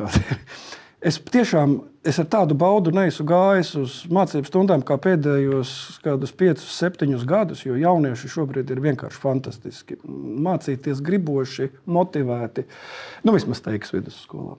[1.02, 5.72] Es tiešām es ar tādu baudu neesmu gājis uz mācību stundām, kā pēdējos
[6.04, 9.98] kādus 5, 7 gadus, jo jaunieši šobrīd ir vienkārši fantastiski.
[10.46, 12.66] Mācīties griboši, motivēti.
[13.26, 14.56] Nu, vismaz teiks vidusskolā.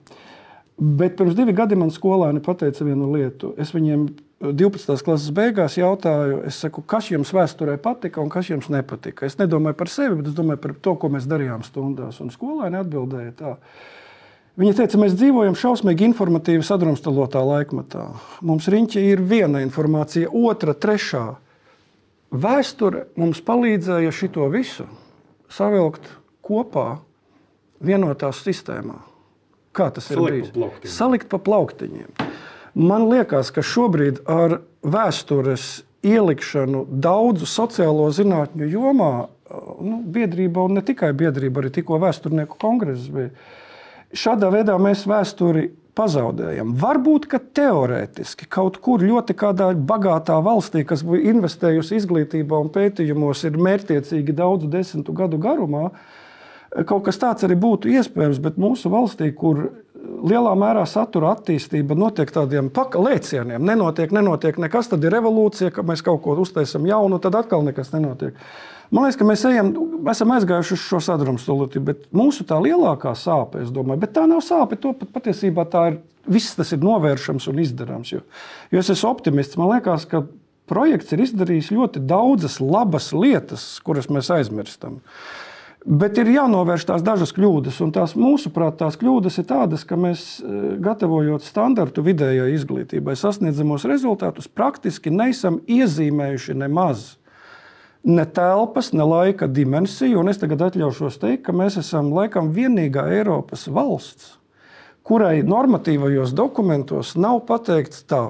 [0.74, 3.52] Bet pirms diviem gadiem man skolēni pateica vienu lietu.
[3.60, 4.08] Es viņiem
[4.44, 4.96] 12.
[5.06, 9.28] klases beigās jautāju, saku, kas jums vēsturē patika un kas jums nepatika.
[9.28, 12.18] Es nedomāju par sevi, bet es domāju par to, ko mēs darījām stundās.
[12.24, 13.54] Un skolēni atbildēja tā.
[14.54, 18.04] Viņa teica, mēs dzīvojam šausmīgi informatīvi sadrumstalotā laikmatā.
[18.46, 21.24] Mums riņķi ir viena informācija, otra, trešā.
[22.30, 24.86] Vēsture mums palīdzēja šo visu
[25.50, 26.06] savilkt
[26.44, 27.00] kopā
[27.82, 29.00] vienotā sistēmā.
[29.74, 30.70] Kā tas ir Salikt bijis?
[30.82, 32.14] Pa Salikt pa plauktiņiem.
[32.78, 39.12] Man liekas, ka šobrīd ar vēstures ielikšanu daudzu sociālo zinātņu jomā,
[39.82, 43.32] nu, biedrība un ne tikai biedrība, arī tikko vēsturnieku kongress bija
[44.14, 46.74] Šādā veidā mēs vēsturi pazaudējam.
[46.78, 53.44] Varbūt, ka teorētiski kaut kur ļoti kādā bagātā valstī, kas bija investējusi izglītībā un pētījumos,
[53.46, 55.88] ir mērķiecīgi daudzu desmitu gadu garumā,
[56.88, 58.42] kaut kas tāds arī būtu iespējams.
[58.42, 59.68] Bet mūsu valstī, kur
[60.04, 66.02] lielā mērā satura attīstība notiek tādiem lēcieniem, nenotiek, nenotiek nekas, tad ir revolūcija, ka mēs
[66.04, 68.38] kaut ko uztaisām jaunu, tad atkal nekas nenotiek.
[68.90, 69.70] Man liekas, ka mēs ejam,
[70.10, 74.42] esam aizgājuši uz šo sadrumstalotību, bet mūsu tā lielākā sāpe, es domāju, bet tā nav
[74.44, 74.78] sāpe.
[74.80, 76.02] To pat patiesībā tā ir.
[76.24, 78.14] Viss tas ir novēršams un izdarāms.
[78.14, 78.22] Jo,
[78.72, 79.58] jo es esmu optimists.
[79.60, 80.22] Man liekas, ka
[80.70, 85.02] projekts ir izdarījis ļoti daudzas labas lietas, kuras mēs aizmirstam.
[85.84, 90.40] Bet ir jānovērš tās dažas kļūdas, un tās mūsuprāt, tās kļūdas ir tādas, ka mēs,
[90.40, 97.18] eh, gatavojot standartu vidējai izglītībai, sasniedzamos rezultātus, praktiski neesam iezīmējuši nemaz
[98.04, 100.20] ne telpas, ne laika dimensiju.
[100.20, 104.36] Un es tagad atļaušos teikt, ka mēs esam laikam vienīgā Eiropas valsts,
[105.04, 108.26] kurai normatīvajos dokumentos nav pateikts tā,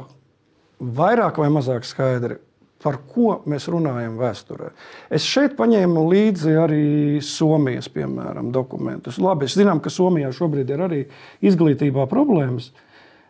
[0.78, 2.40] vairāk vai mazāk skaidri.
[2.84, 4.66] Par ko mēs runājam vēsturē?
[5.08, 6.88] Es šeit paņēmu līdzi arī
[7.24, 9.16] Somijas, piemēram, dokumentus.
[9.16, 10.98] Labi, es zinām, ka Somijā šobrīd ir arī
[11.48, 12.74] izglītībā problēmas,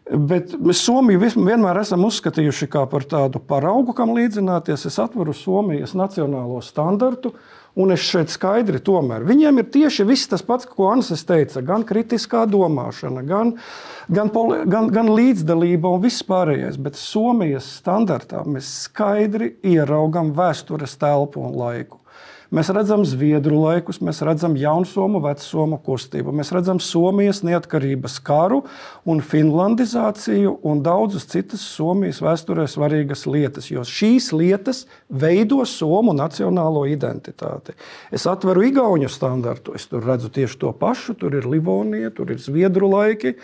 [0.04, 4.84] Bet mēs Somiju vienmēr esam uzskatījuši par tādu paraugu, kam līdzināties.
[4.90, 7.32] Es atveru Somijas nacionālo standartu,
[7.74, 9.24] un es šeit skaidri tomēr.
[9.24, 11.64] Viņiem ir tieši viss tas pats, ko Anses teica.
[11.64, 13.54] Gan kritiskā domāšana, gan,
[14.12, 16.76] gan, poli, gan, gan līdzdalība un viss pārējais.
[16.76, 22.03] Bet Somijas standartā mēs skaidri ieraugam vēstures telpu un laiku.
[22.52, 28.60] Mēs redzam zviedru laikus, mēs redzam jaunsomu, vecomu kustību, mēs redzam Somijas neatkarības karu
[29.08, 36.84] un finlandizāciju un daudzas citas Somijas vēsturē svarīgas lietas, jo šīs lietas veido Somu nacionālo
[36.90, 37.72] identitāti.
[38.12, 42.42] Es atveru Igaunijas standartu, es tur redzu tieši to pašu, tur ir Livonija, tur ir
[42.42, 43.38] zviedru laiki.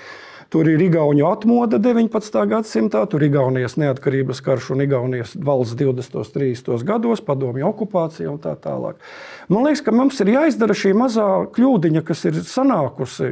[0.50, 2.38] Tur ir Igaunijas atmoda 19.
[2.50, 6.16] gadsimtā, tur ir Igaunijas neatkarības karš un Igaunijas valsts 20.
[6.18, 6.86] un 30.
[6.88, 8.98] gados, padomju okupācija un tā tālāk.
[9.46, 13.30] Man liekas, ka mums ir jāizdara šī mazā kļūdiņa, kas ir sanākusi.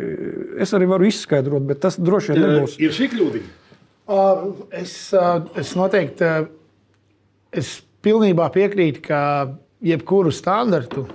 [0.62, 2.78] Es arī varu izskaidrot, bet tas droši vien nebūs.
[2.78, 3.54] Ir šī kļūdiņa.
[4.08, 4.46] Uh,
[4.78, 6.46] es, uh, es noteikti uh,
[7.50, 9.20] es pilnībā piekrītu, ka
[9.84, 11.08] jebkuru standartu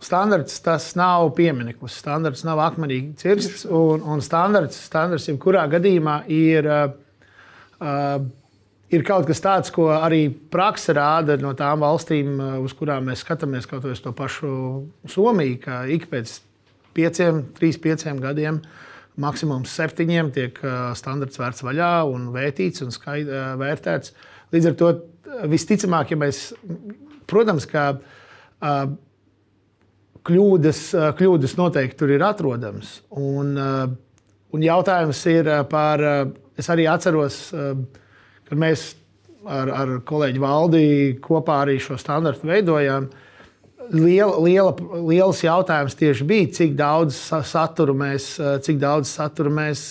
[0.00, 3.66] Standarts tas nav piemineklis, standarts nav akmenīgi cirsts.
[3.68, 8.14] Un, un standarts, standarts jebkurā gadījumā ir, uh,
[8.88, 13.68] ir kaut kas tāds, ko arī praksa rāda no tām valstīm, uz kurām mēs skatāmies,
[13.68, 14.52] kaut uz to pašu
[15.04, 16.38] Somiju, ka ik pēc
[16.96, 18.62] pieciem, trīs, pieciem gadiem.
[19.20, 20.56] Maksimums septiņiem tiek
[20.96, 23.28] standarts vērts vaļā un vērtīts un skaid,
[23.60, 24.14] vērtēts.
[24.54, 24.90] Līdz ar to
[25.50, 26.42] visticamāk, ja mēs,
[27.28, 28.96] protams, ka uh,
[30.26, 30.82] kļūdas,
[31.18, 32.98] kļūdas noteikti tur ir atrodamas.
[33.16, 36.02] Un, un jautājums ir par,
[36.58, 38.90] es arī atceros, kad mēs
[39.48, 40.86] ar, ar kolēģi Valdi
[41.24, 43.08] kopā arī šo standartu veidojām.
[43.90, 44.74] Liela, liela,
[45.08, 47.16] liels jautājums tieši bija, cik daudz
[47.48, 49.88] satura mēs, cik daudz satura mēs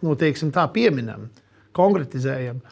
[0.00, 1.28] nu, teiksim, tā, pieminam,
[1.76, 2.62] konkretizējam.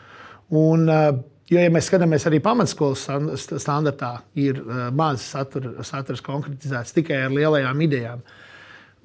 [0.56, 1.10] Un, uh,
[1.48, 3.06] Jo, ja mēs skatāmies arī pamatskolas
[3.62, 8.24] standartā, ir uh, maz satura, saturs konkretizēts tikai ar lielajām idejām.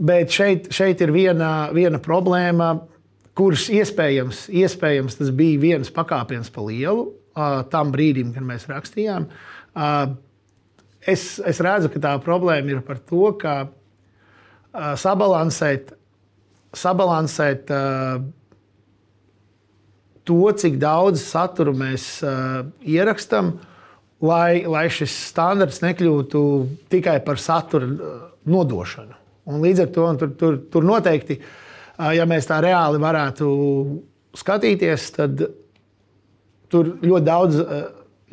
[0.04, 2.74] Bet šeit, šeit ir viena, viena problēma,
[3.38, 9.30] kuras iespējams, iespējams tas bija viens pakāpiens pa lielu uh, tam brīdim, kad mēs rakstījām.
[9.72, 10.18] Uh,
[11.00, 13.56] es, es redzu, ka tā problēma ir par to, ka
[15.00, 15.92] sabalansēt,
[16.76, 18.24] sabalansēt uh,
[20.28, 23.54] to, cik daudz satura mēs uh, ierakstām,
[24.24, 26.44] lai, lai šis standarts nekļūtu
[26.94, 29.20] tikai par satura uh, nodošanu.
[29.52, 33.50] Un līdz ar to tur, tur, tur noteikti, uh, ja mēs tā reāli varētu
[34.40, 35.44] skatīties, tad
[36.72, 37.60] tur ļoti daudz.
[37.64, 37.84] Uh,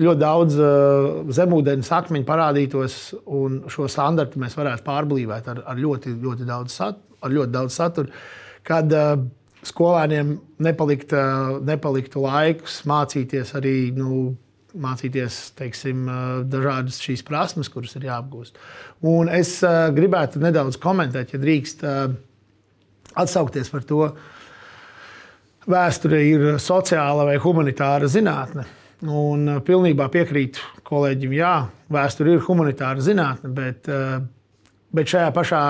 [0.01, 2.95] ļoti daudz uh, zemūdens akmeņu parādītos,
[3.37, 7.77] un šo standartu mēs varētu pārblīvēt ar, ar, ļoti, ļoti daudz sat, ar ļoti daudz
[7.77, 8.23] satura.
[8.65, 9.27] Kad uh,
[9.67, 11.13] skolēniem nepalikt,
[11.67, 13.75] nepaliktu laiks mācīties arī.
[13.97, 14.37] Nu,
[14.71, 16.05] Mācīties teiksim,
[16.47, 18.55] dažādas šīs prasmes, kuras ir jāapgūst.
[19.11, 19.57] Un es
[19.97, 21.83] gribētu nedaudz komentēt, ja drīkst
[23.19, 24.05] atsaukties par to,
[25.67, 28.69] vēsture ir sociāla vai humanitāra zinātne.
[29.11, 31.55] Un pilnībā piekrītu kolēģim, jā,
[31.91, 33.91] vēsture ir humanitāra zinātne, bet,
[34.95, 35.65] bet šajā pašā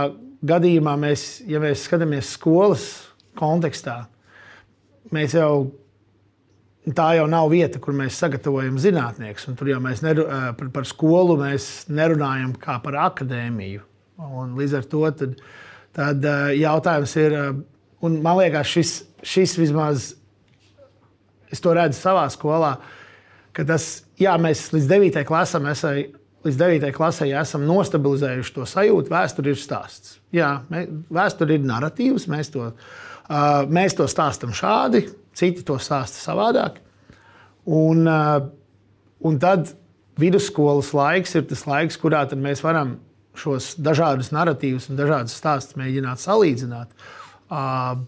[0.51, 2.89] gadījumā mēs, ja mēs skatāmies skolas
[3.41, 4.03] kontekstā.
[5.11, 5.71] Mēs jau
[6.97, 9.49] tā jau nav vieta, kur mēs sagatavojam zinātniekus.
[9.59, 13.83] Tur jau mēs neru, eh, par, par skolu mēs nerunājam kā par akadēmiju.
[14.21, 15.37] Un līdz ar to tad,
[15.97, 17.53] tad eh, jautājums ir, eh,
[18.03, 20.15] un man liekas, šis, šis vismaz,
[21.53, 22.79] es to redzu savā skolā,
[23.53, 25.25] ka tas, jā, mēs līdz 9.
[25.29, 26.17] klasam esam.
[26.41, 26.93] Līdz 9.
[26.97, 29.11] klasē esam nostabilizējuši to sajūtu.
[29.13, 30.15] Vēsture ir stāsts.
[30.33, 30.63] Jā,
[31.13, 32.25] vēsture ir narratīvs.
[32.33, 32.71] Mēs to
[33.71, 35.05] mēs to stāstām šādi,
[35.39, 36.81] citi to stāsta savādāk.
[37.71, 38.41] Un, uh,
[39.27, 39.75] un tad
[40.21, 42.99] vidusskolas laiks ir tas laiks, kurā mēs varam
[43.39, 46.91] šos dažādus narratīvus un dažādus stāstus mēģināt salīdzināt,
[47.53, 48.01] uh,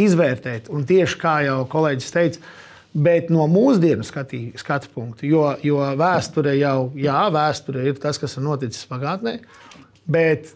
[0.00, 0.70] izvērtēt.
[0.72, 2.42] Un tieši kā jau kolēģis teica,
[2.90, 8.34] bet no mūsdienu skatī, skatu punktu, jo, jo vēsture jau jā, vēsture ir tas, kas
[8.36, 9.38] ir noticis pagātnē,
[10.10, 10.50] bet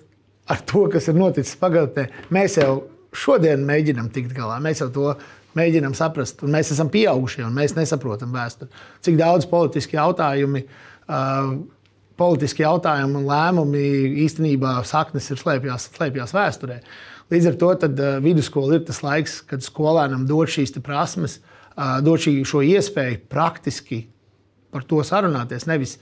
[0.50, 2.82] ar to, kas ir noticis pagātnē, mēs jau
[3.14, 4.58] šodien mēģinām tikt galā.
[4.62, 5.14] Mēs jau to
[5.58, 8.70] mēģinām saprast, un mēs esam pieaugušie, un mēs nesaprotam vēsturi.
[9.06, 10.64] Cik daudz politiski jautājumi,
[11.06, 11.52] uh,
[12.20, 13.84] politiski jautājumi un lēmumi
[14.26, 16.80] īstenībā saknes ir slēpjās, slēpjās vēsturē.
[17.32, 21.38] Līdz ar to tad, uh, vidusskola ir tas laiks, kad skolēnam dod šīs prasmes,
[21.76, 24.04] uh, dod šī, šo iespēju praktiski
[24.74, 25.68] par to sarunāties.
[25.70, 26.00] Nevis,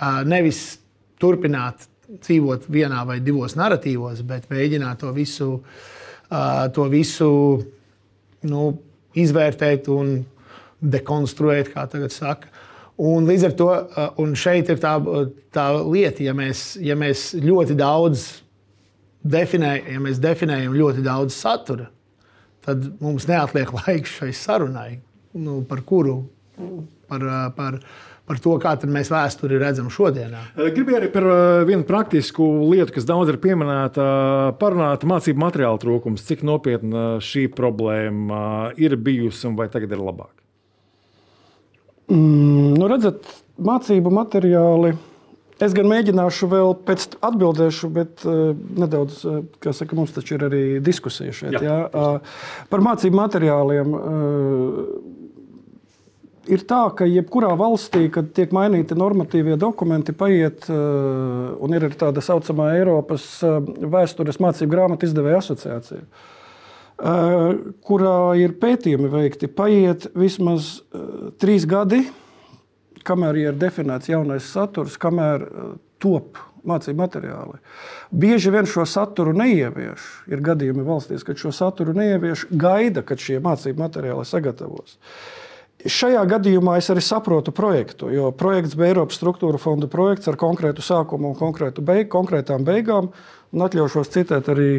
[0.00, 0.80] uh, nevis
[1.20, 5.86] turpināt dzīvot vienā vai divos narratīvos, bet mēģināt to visu uh,
[6.74, 7.30] to visu
[8.46, 8.68] nu,
[9.16, 10.18] izvērtēt un
[10.80, 12.52] dekonstruēt, kā tagad saka.
[12.96, 13.68] Un līdz ar to
[14.38, 14.94] šeit ir tā,
[15.52, 18.24] tā lieta, ja mēs, ja mēs ļoti daudz
[19.26, 21.90] definējam, ja mēs definējam ļoti daudz satura,
[22.64, 24.90] tad mums neatliek laiks šai sarunai,
[25.36, 26.22] nu, par kuru
[27.08, 27.78] par, par,
[28.26, 30.42] par to, kā mēs vēsturi redzam šodienā.
[30.58, 31.28] Gribēju arī par
[31.68, 34.06] vienu praktisku lietu, kas daudz ir pieminēta,
[34.60, 36.26] parunāt mācību materiālu trūkums.
[36.26, 40.32] Cik nopietna šī problēma ir bijusi un vai tagad ir labāk?
[42.10, 43.22] Mm, nu redzat,
[43.58, 44.94] mācību materiāli
[45.56, 50.44] Es gan mēģināšu vēl pēc atbildēšu, bet uh, nedaudz, uh, kā saka, mums taču ir
[50.50, 51.54] arī diskusija šeit.
[51.56, 53.94] Jā, jā, uh, par mācību materiāliem.
[53.96, 54.82] Uh,
[56.46, 62.22] Ir tā, ka jebkurā valstī, kad tiek mainīti normatīvie dokumenti, paiet, uh, un ir tāda
[62.22, 67.56] saucamā Eiropas uh, vēstures mācību grāmatu izdevēja asociācija, uh,
[67.86, 69.50] kurā ir pētījumi veikti.
[69.50, 70.76] Paiet vismaz
[71.42, 72.04] trīs gadi,
[73.06, 77.58] kamēr ir definēts jaunais saturs, kamēr uh, top mācību materiāli.
[78.10, 80.04] Bieži vien šo saturu neievieš.
[80.30, 84.98] Ir gadījumi valstīs, kad šo saturu neievieš, gaida, kad šie mācību materiāli sagatavos.
[85.84, 90.82] Šajā gadījumā es arī saprotu projektu, jo projekts bija Eiropas struktūra fonda projekts ar konkrētu
[90.82, 93.12] sākumu un konkrētu beig, konkrētām beigām.
[93.54, 94.70] Un atļaušos citēt arī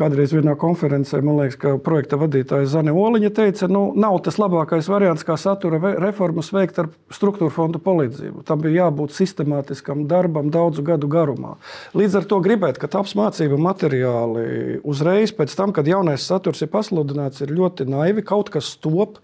[0.00, 4.38] Kādreiz vienā konferencē, man liekas, ka projekta vadītāja Zane Oliņa teica, ka nu, nav tas
[4.40, 8.44] labākais variants, kā satura reformas veikt ar struktūra fondu palīdzību.
[8.48, 11.56] Tam bija jābūt sistemātiskam darbam daudzu gadu garumā.
[11.98, 16.70] Līdz ar to gribēt, ka taps mācību materiāli uzreiz pēc tam, kad jaunais saturs ir
[16.72, 19.18] pasludināts, ir ļoti naivi, kaut kas top.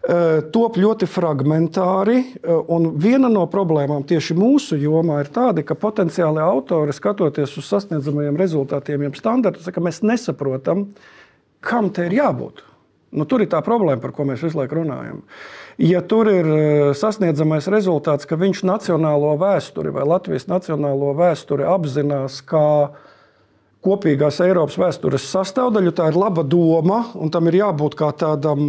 [0.00, 2.22] Eh, top ļoti fragmentāri.
[2.40, 8.38] Eh, viena no problēmām tieši mūsu jomā ir tāda, ka potenciāli autori, skatoties uz sasniedzamajiem
[8.40, 10.86] rezultātiem, jau standartus, ka mēs nesaprotam,
[11.60, 12.64] kam te ir jābūt.
[13.12, 15.20] Nu, tur ir tā problēma, par ko mēs visu laiku runājam.
[15.76, 22.40] Ja tur ir eh, sasniedzamais rezultāts, ka viņš nacionālo vēsturi vai Latvijas nacionālo vēsturi apzinās
[22.40, 22.96] kā
[23.84, 25.92] kopīgās Eiropas vēstures sastāvdaļu.
[25.96, 28.62] Tā ir laba doma, un tam ir jābūt kā tādam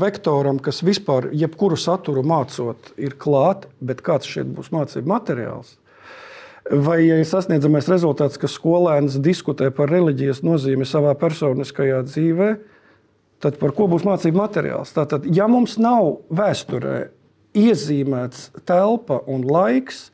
[0.00, 5.76] vektoram, kas vispār, jebkuru saturu mācot, ir klāt, bet kāds šeit būs mācību materiāls.
[6.66, 12.48] Vai ja ir sasniedzamais rezultāts, ka skolēns diskutē par reliģijas nozīmi savā personiskajā dzīvē,
[13.44, 14.90] tad par ko būs mācību materiāls?
[14.96, 17.12] Tātad, ja mums nav vēsturē
[17.56, 20.08] iezīmēts telpa un laiks,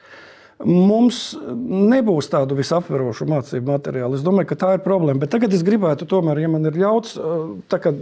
[0.64, 4.18] mums nebūs tādu visaptverošu mācību materiālu.
[4.18, 5.22] Es domāju, ka tā ir problēma.
[5.22, 7.16] Bet tagad es gribētu, tomēr, ja man ir ļauts,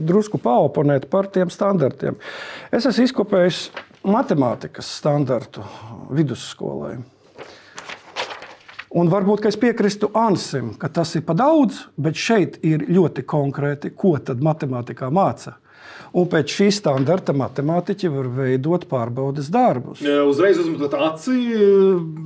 [0.09, 2.19] drusku paoponēt par tiem standartiem.
[2.73, 3.63] Es esmu izkopējis
[4.07, 5.65] matemātikas standartu
[6.11, 6.99] vidusskolai.
[8.91, 13.93] Un varbūt es piekrītu Ansim, ka tas ir pa daudz, bet šeit ir ļoti konkrēti,
[13.95, 15.55] ko tad matemātikā mācīja.
[16.11, 20.01] Un pēc šī standarta matemātiķi var veidot pārbaudes darbus.
[20.03, 21.37] Ja, uzreiz uzmetot aci,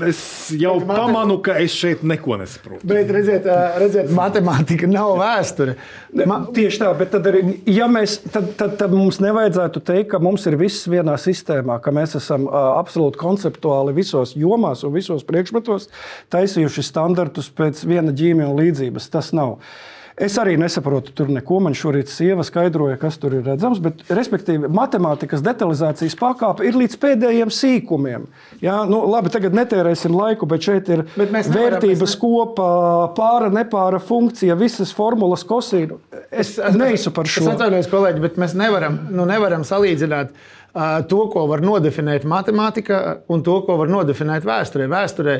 [0.09, 0.21] es
[0.57, 2.81] jau bet pamanu, ka es šeit neko nesaprotu.
[2.89, 3.45] Bet redziet,
[3.83, 5.77] redziet matemātika nav vēsture.
[6.25, 6.41] Ma...
[6.57, 10.47] Tieši tā, bet tad, arī, ja mēs, tad, tad, tad mums nevajadzētu teikt, ka mums
[10.49, 15.91] ir viss vienā sistēmā, ka mēs esam absolūti konceptuāli visos jomās un visos priekšmetos
[16.33, 19.13] taisījuši standartus pēc viena ģīmija un līdzības.
[19.13, 19.59] Tas nav.
[20.15, 21.57] Es arī nesaprotu tur neko.
[21.65, 23.81] Man šorīt sieva skaidroja, kas tur ir redzams.
[23.83, 28.29] Bet, respektīvi, matemātikas detalizācijas pakāpe ir līdz pēdējiem sīkumiem.
[28.63, 32.69] Jā, nu, labi, tagad netērēsim laiku, bet šeit ir bet vērtības nevaram, kopā,
[33.17, 35.99] pāra, nepāra funkcija, visas formulas kosīnu.
[36.31, 37.49] Es, es neesmu par šo.
[37.49, 40.31] Es atvainojos, kolēģi, bet mēs nevaram, nu, nevaram salīdzināt.
[40.75, 44.89] To, ko var nodefinēt matemātikā, un to, ko var nodefinēt vēsturē.
[44.91, 45.37] Vēsturē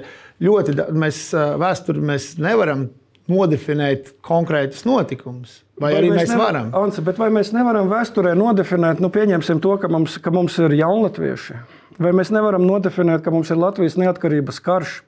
[0.47, 1.25] ļoti mēs,
[1.63, 2.87] vēsturi mēs nevaram
[3.31, 5.61] nodefinēt konkrētus notikumus.
[5.81, 6.73] Vai, vai arī mēs, mēs varam?
[6.79, 11.57] Anse, vai mēs nevaram vēsturē nodefinēt, nu, pieņemsim to, ka mums, ka mums ir jaunatvieši?
[12.03, 14.99] Vai mēs nevaram nodefinēt, ka mums ir Latvijas neatkarības karš?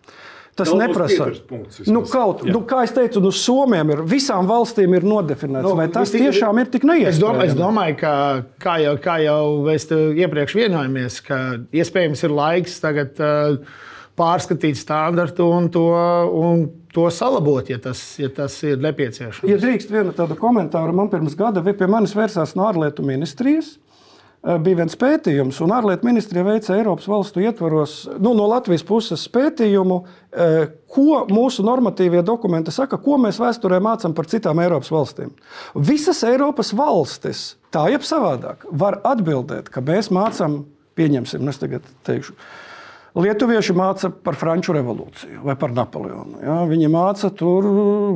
[0.56, 1.26] Tas Daudz neprasa.
[1.50, 5.66] Punkts, nu, kaut, nu, kā jau teicu, nu, Somijam ir visām valstīm ir nodefinēts.
[5.66, 7.10] Nu, vai tas tik, tiešām ir tik neiespējami?
[7.12, 8.12] Es domāju, es domāju ka,
[8.64, 11.40] kā jau, kā jau mēs iepriekš vienojāmies, ka
[11.76, 13.60] iespējams ir laiks tagad uh,
[14.16, 15.86] pārskatīt standartu un to.
[16.46, 19.44] Un to salabot, ja tas, ja tas ir nepieciešams.
[19.50, 23.74] Ja drīkst vienu tādu komentāru, man pirms gada pie manis vērsās no ārlietu ministrijas.
[24.46, 29.96] Bija viens pētījums, un ārlietu ministrija veica Eiropas valstu ietvaros, nu, no Latvijas puses pētījumu,
[30.94, 35.32] ko mūsu normatīvie dokumenti saka, ko mēs vēsturē mācām par citām Eiropas valstīm.
[35.74, 40.62] Visas Eiropas valstis, tā jeb savādāk, var atbildēt, ka mēs mācām,
[40.96, 42.36] pieņemsim, es tagad teikšu,
[43.16, 46.36] Lietuvieši māca par Franču revolūciju vai par Napoleonu.
[46.44, 46.56] Ja?
[46.68, 47.64] Viņi māca tur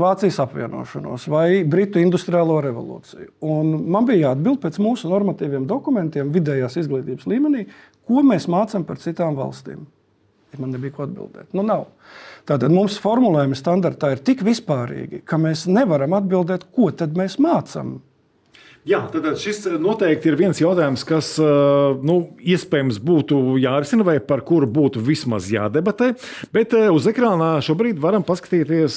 [0.01, 3.31] Vācijas apvienošanos vai Britu industriālo revolūciju.
[3.49, 7.65] Un man bija jāatbild pēc mūsu normatīviem dokumentiem, vidējās izglītības līmenī,
[8.05, 9.87] ko mēs mācām par citām valstīm.
[10.59, 11.49] Man nebija ko atbildēt.
[11.57, 11.87] Nu, nav.
[12.49, 18.01] Tātad mums formulējumi standartā ir tik vispārīgi, ka mēs nevaram atbildēt, ko tad mēs mācām
[18.89, 21.35] Jā, tad šis noteikti ir viens jautājums, kas
[22.01, 26.15] nu, iespējams būtu jārisina vai par kuru būtu vismaz jādebatē.
[26.55, 28.97] Bet uz ekrānā šobrīd varam paskatīties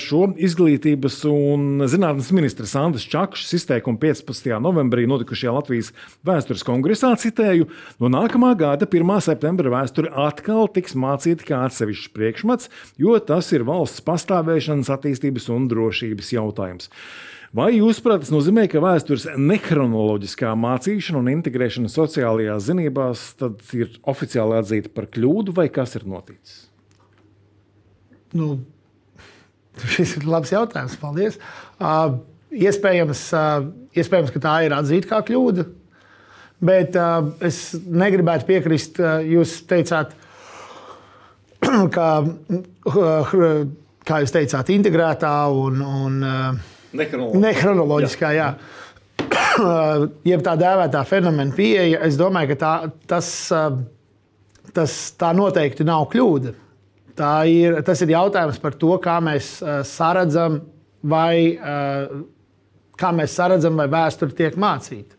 [0.00, 4.48] šo izglītības un zinātnes ministra Sandra Čakšas izteikumu 15.
[4.64, 5.92] novembrī notikušajā Latvijas
[6.24, 7.12] vēstures kongresā.
[7.20, 7.68] Citēju,
[8.00, 9.12] no nākamā gada 1.
[9.28, 15.68] septembra vēsture atkal tiks mācīta kā atsevišķs priekšmets, jo tas ir valsts pastāvēšanas, attīstības un
[15.68, 16.88] drošības jautājums.
[17.52, 23.24] Vai jūs, prāt, tas nozīmē, ka vēstures nehronoloģiskā mācīšana un integrēšana sociālajās zinībās
[23.76, 26.62] ir oficiāli atzīta par kļūdu, vai kas ir noticis?
[28.32, 28.54] Nu,
[29.98, 30.96] šis ir labs jautājums.
[31.02, 31.36] Paldies.
[31.76, 32.22] Uh,
[32.56, 33.68] iespējams, uh,
[34.00, 35.68] iespējams, ka tā ir atzīta kā kļūda.
[36.64, 38.96] Bet uh, es negribētu piekrist.
[38.96, 40.16] Uh, jūs teicāt,
[42.00, 42.10] ka,
[42.88, 43.40] uh,
[44.08, 46.70] kā jūs teicāt, integrētā un, un uh,
[47.42, 48.48] Nehronoloģiskā, jā.
[50.30, 52.74] Jeb tā dēvētā fenomena pieeja, es domāju, ka tā,
[53.10, 53.30] tas,
[54.76, 56.54] tas tā noteikti nav kļūda.
[57.16, 60.62] Tā ir, tas ir jautājums par to, kā mēs saredzam,
[61.04, 61.58] vai,
[63.00, 65.18] kā mēs saredzam, vai vēsture tiek mācīta.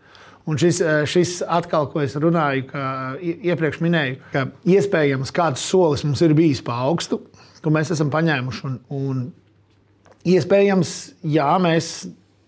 [0.49, 2.83] Un šis, šis atkal, ko es runāju, ka
[3.23, 7.21] iepriekš minēju, ka iespējams kāds solis mums ir bijis pa augstu,
[7.63, 8.65] ko mēs esam paņēmuši.
[8.67, 9.21] Un, un
[10.23, 10.91] Iespējams,
[11.27, 11.87] jā, mēs,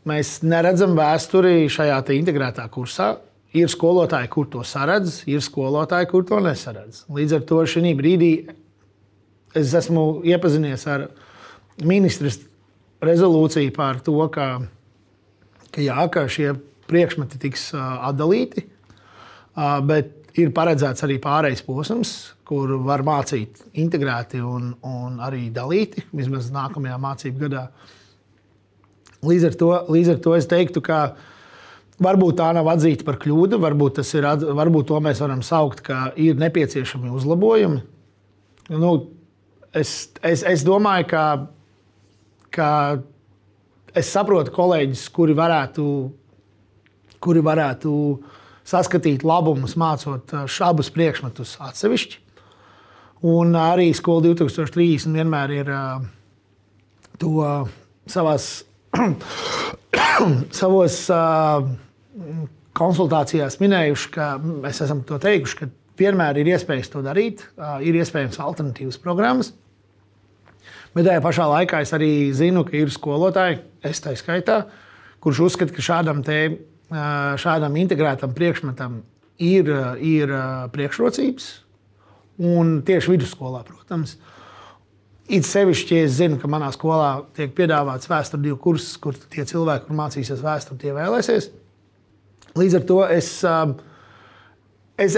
[0.08, 3.18] mēs neredzam vēsturi šajā integrētā kursā.
[3.56, 7.06] Ir skolotāji, kur to saredz, ir skolotāji, kur to nesaredz.
[7.12, 8.32] Līdz ar to šī brīdī
[9.56, 11.06] es esmu iepazinies ar
[11.84, 12.42] ministrs
[13.04, 14.48] rezolūciju par to, ka,
[15.72, 16.54] ka, jā, ka šie
[16.90, 18.66] priekšmeti tiks atdalīti.
[19.88, 22.12] Bet ir paredzēts arī pārejas posms,
[22.48, 27.66] kur var mācīt integrēti un, un arī dalīti, vismaz nākamajā mācību gadā.
[29.26, 31.00] Līdz ar to, līdz ar to es teiktu, ka
[32.04, 34.30] varbūt tā nav atzīta par kļūdu, varbūt, ir,
[34.60, 37.82] varbūt to mēs varam saukt, ka ir nepieciešami uzlabojumi.
[38.76, 38.94] Nu,
[39.74, 41.26] es, es, es domāju, ka,
[42.54, 42.70] ka
[43.96, 45.86] es saprotu kolēģis, kuri varētu,
[47.24, 50.34] kuri varētu uh, saskatīt labumus mācot
[50.66, 52.22] abus priekšmetus atsevišķi.
[53.26, 55.72] Un arī skola 2030 vienmēr ir
[57.22, 57.46] to
[58.12, 58.50] savās,
[60.60, 61.00] savos
[62.76, 67.46] konsultācijās minējuši, ka mēs esam to teikuši, ka vienmēr ir iespējas to darīt,
[67.86, 69.54] ir iespējams alternatīvas programmas.
[70.96, 74.62] Bet tajā pašā laikā es arī zinu, ka ir skolotāji, es tā skaitā,
[75.24, 79.02] kurš uzskata, ka šādam tēmam šādam integrētam priekšmetam
[79.42, 79.70] ir,
[80.00, 80.34] ir
[80.74, 81.52] priekšrocības.
[82.46, 84.18] Un tieši vidusskolā, protams.
[85.26, 89.46] It sevišķi, ja es zinu, ka manā skolā tiek piedāvāts vēstures divu kursus, kur tie
[89.48, 91.48] cilvēki, kur mācīsies vēsturi, tie vēlēsies.
[92.60, 93.30] Līdz ar to es,
[95.02, 95.18] es,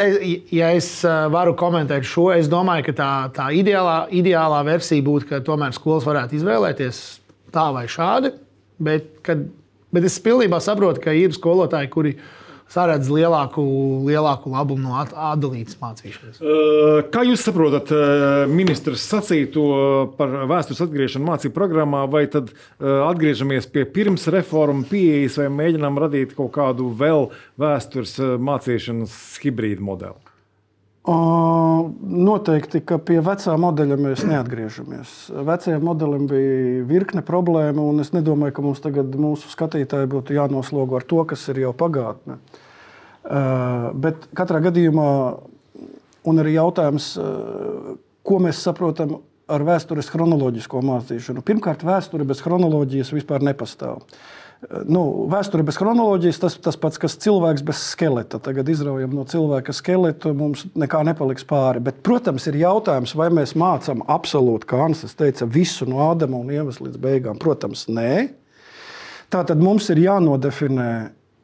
[0.56, 0.90] ja es
[1.34, 6.08] varu komentēt šo, es domāju, ka tā, tā ideālā, ideālā versija būtu, ka tomēr skolas
[6.08, 7.02] varētu izvēlēties
[7.54, 8.32] tā vai šādi.
[8.88, 9.44] Bet, kad
[9.94, 12.18] Bet es pilnībā saprotu, ka ir skolotāji, kuri
[12.68, 13.64] saredz lielāku,
[14.04, 16.42] lielāku labumu no atdalītas mācīšanas.
[17.14, 17.94] Kā jūs saprotat
[18.52, 19.64] ministrs sacīto
[20.20, 22.52] par vēstures atgriešanu mācību programmā, vai tad
[22.84, 27.30] atgriežamies pie pirms reformu pieejas, vai mēģinām radīt kaut kādu vēl
[27.62, 29.16] vēstures mācīšanas
[29.46, 30.20] hibrīdu modeli?
[31.08, 35.12] Noteikti, ka pie vecā modeļa mēs neatgriežamies.
[35.48, 41.00] Vecajam modelim bija virkne problēmu, un es nedomāju, ka mums tagad mūsu skatītāji būtu jānoslogo
[41.00, 42.42] ar to, kas ir jau pagātne.
[43.24, 45.08] Bet katrā gadījumā,
[46.28, 47.14] un arī jautājums,
[48.28, 51.40] ko mēs saprotam ar vēstures chronoloģisko mācīšanu.
[51.48, 54.04] Pirmkārt, vēsture bez chronoloģijas vispār nepastāv
[54.90, 58.40] nu, vēsture bez chronoloģijas, tas tas pats, kas cilvēks bez skeleta.
[58.44, 61.82] Tagad izraujam no cilvēka skeletu, mums nekā nepaliks pāri.
[61.84, 66.52] Bet, protams, ir jautājums, vai mēs mācām absolūti, kā Ansis teica, visu no Ādama un
[66.54, 67.42] Ievas līdz beigām.
[67.42, 68.28] Protams, nē.
[69.34, 70.92] Tā tad mums ir jānodefinē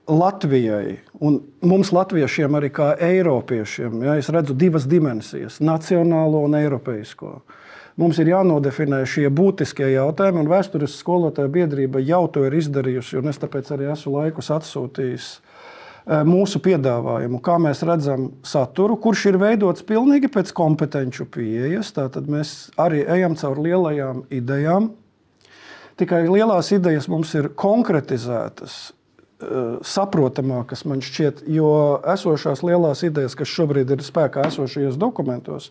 [0.03, 7.29] Latvijai, un mums, latviešiem, arī kā eiropiešiem, ja, es redzu divas dimensijas- nacionālo un eiropeisko.
[7.37, 7.61] Uh,
[7.93, 13.19] Mums ir jānodefinē šie būtiskie jautājumi, un vēstures skolotāja biedrība jau to ir izdarījusi.
[13.29, 19.37] Es tāpēc arī esmu laikus atsūtījis eh, mūsu piedāvājumu, kā mēs redzam saturu, kurš ir
[19.43, 21.93] veidots pilnīgi pēc kompetenci pieejas.
[21.93, 24.89] Tātad mēs arī ejam cauri lielajām idejām.
[26.01, 33.53] Tikai lielās idejas mums ir konkretizētas, eh, saprotamākas man šķiet, jo esošās lielās idejas, kas
[33.53, 35.69] šobrīd ir spēkā esošajos dokumentos,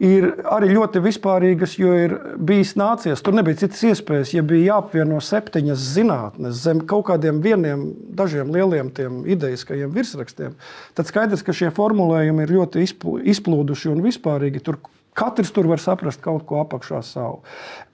[0.00, 3.20] ir arī ļoti vispārīgas, jo ir bijis nācies.
[3.24, 4.32] Tur nebija citas iespējas.
[4.34, 7.84] Ja bija jāapvieno septiņas zinātnes zem kaut kādiem vieniem,
[8.16, 8.92] dažiem lieliem
[9.36, 10.56] ideiskajiem virsrakstiem,
[10.96, 12.86] tad skaidrs, ka šie formulējumi ir ļoti
[13.34, 14.64] izplūduši un vispārīgi.
[14.64, 14.80] Tur
[15.16, 17.42] katrs tur var saprast kaut ko apakšā savu.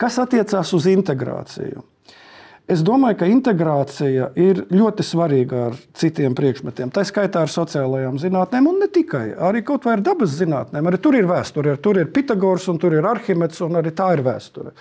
[0.00, 1.82] Kas attiecās uz integrāciju?
[2.66, 6.90] Es domāju, ka integrācija ir ļoti svarīga ar citiem priekšmetiem.
[6.90, 9.28] Tā skaitā ar sociālajām zinātnēm, un ne tikai.
[9.38, 10.88] Arī kaut vai ar dabas zinātnēm.
[10.90, 14.24] Arī tur ir vēsture, tur ir Pitagors, un tur ir Arhimeds, un arī tā ir
[14.26, 14.74] vēsture.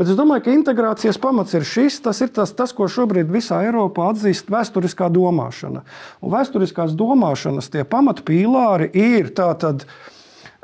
[0.00, 2.00] Bet es domāju, ka integrācijas pamats ir šis.
[2.08, 5.84] Tas ir tas, tas ko šobrīd visā Eiropā atzīst vēsturiskā domāšana.
[6.24, 9.84] Un vēsturiskās domāšanas tie pamatpīlāri ir tātad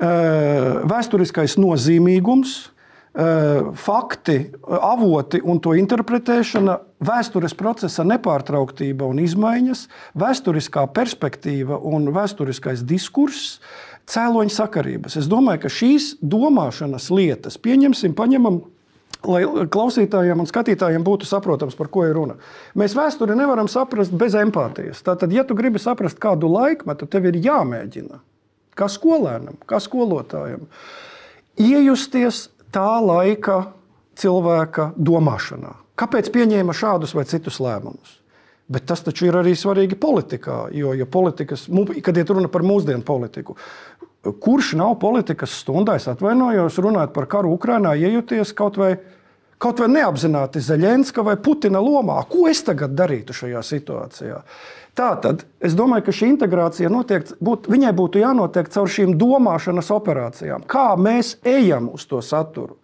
[0.00, 2.71] vēsturiskais nozīmīgums,
[3.12, 9.86] fakti, avoti un to interpretēšana, vēstures procesa nepārtrauktība un izmaiņas,
[10.16, 13.58] vēsturiskā perspektīva un vēsturiskais diskurss,
[14.08, 15.18] cēloņa sakarības.
[15.20, 18.62] Es domāju, ka šīs domāšanas lietas, pieņemsim, paņemam
[19.28, 22.38] lai klausītājiem un skatītājiem būtu saprotams, par ko ir runa.
[22.78, 25.02] Mēs vēsturi nevaram saprast bez empātijas.
[25.06, 28.18] Tātad, ja tu gribi saprast kādu laikmetu, tev ir jāmēģina,
[28.78, 30.66] kā skolēnam, kā skolotājam,
[31.60, 33.60] iejusties tā laika
[34.18, 35.76] cilvēka domāšanā.
[35.98, 38.18] Kāpēc pieņēma šādus vai citus lēmumus?
[38.72, 41.66] Bet tas taču ir arī svarīgi politikā, jo, ja politikas,
[42.04, 43.56] kad ir runa par mūsdienu politiku,
[44.22, 48.94] kurš nav politikas stundā, es atvainojos, runājot par karu Ukrajinā, iejuties kaut vai,
[49.62, 52.18] kaut vai neapzināti Zelenska vai Putina lomā.
[52.28, 54.42] Ko es tagad darītu šajā situācijā?
[54.98, 60.66] Tātad es domāju, ka šī integrācija notiek, būt, viņai būtu jānotiek caur šīm domāšanas operācijām,
[60.68, 62.76] kā mēs ejam uz to saturu.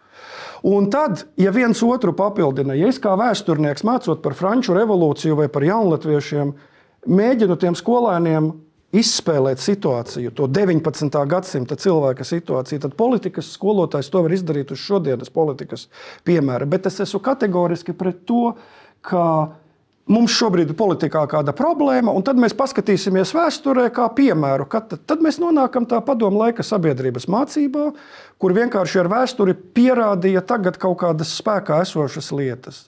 [0.66, 5.50] Un tad, ja viens otru papildina, ja es kā vēsturnieks mācot par Franču revolūciju vai
[5.52, 6.54] par jaunlatviešiem,
[7.06, 8.48] mēģinu tiem skolēniem
[8.96, 11.20] izspēlēt situāciju, to 19.
[11.28, 15.88] gadsimta cilvēka situāciju, tad politikas skolotājs to var izdarīt uz šodienas politikas
[16.28, 16.68] piemēra.
[16.68, 18.54] Bet es esmu kategoriski pret to,
[19.04, 19.24] ka
[20.08, 24.64] mums šobrīd ir politikā kāda problēma, un tad mēs paskatīsimies vēsturē, kā piemēru.
[24.72, 27.90] Kad, tad mēs nonākam tā padomu laika sabiedrības mācībā,
[28.40, 32.86] kur vienkārši ar vēsturi pierādīja tagad kaut kādas spēkā esošas lietas.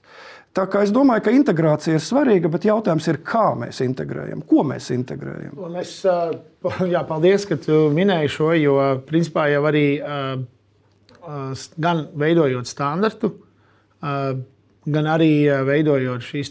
[0.56, 4.64] Tā kā es domāju, ka integrācija ir svarīga, bet jautājums ir, kā mēs integrējam, ko
[4.66, 5.54] mēs integrējam.
[5.62, 8.74] Un es, jā, paldies, ka tu minēji šo, jo
[9.06, 9.84] principā jau arī
[11.86, 13.30] gan veidojot standartu,
[14.02, 15.32] gan arī
[15.70, 16.50] veidojot šīs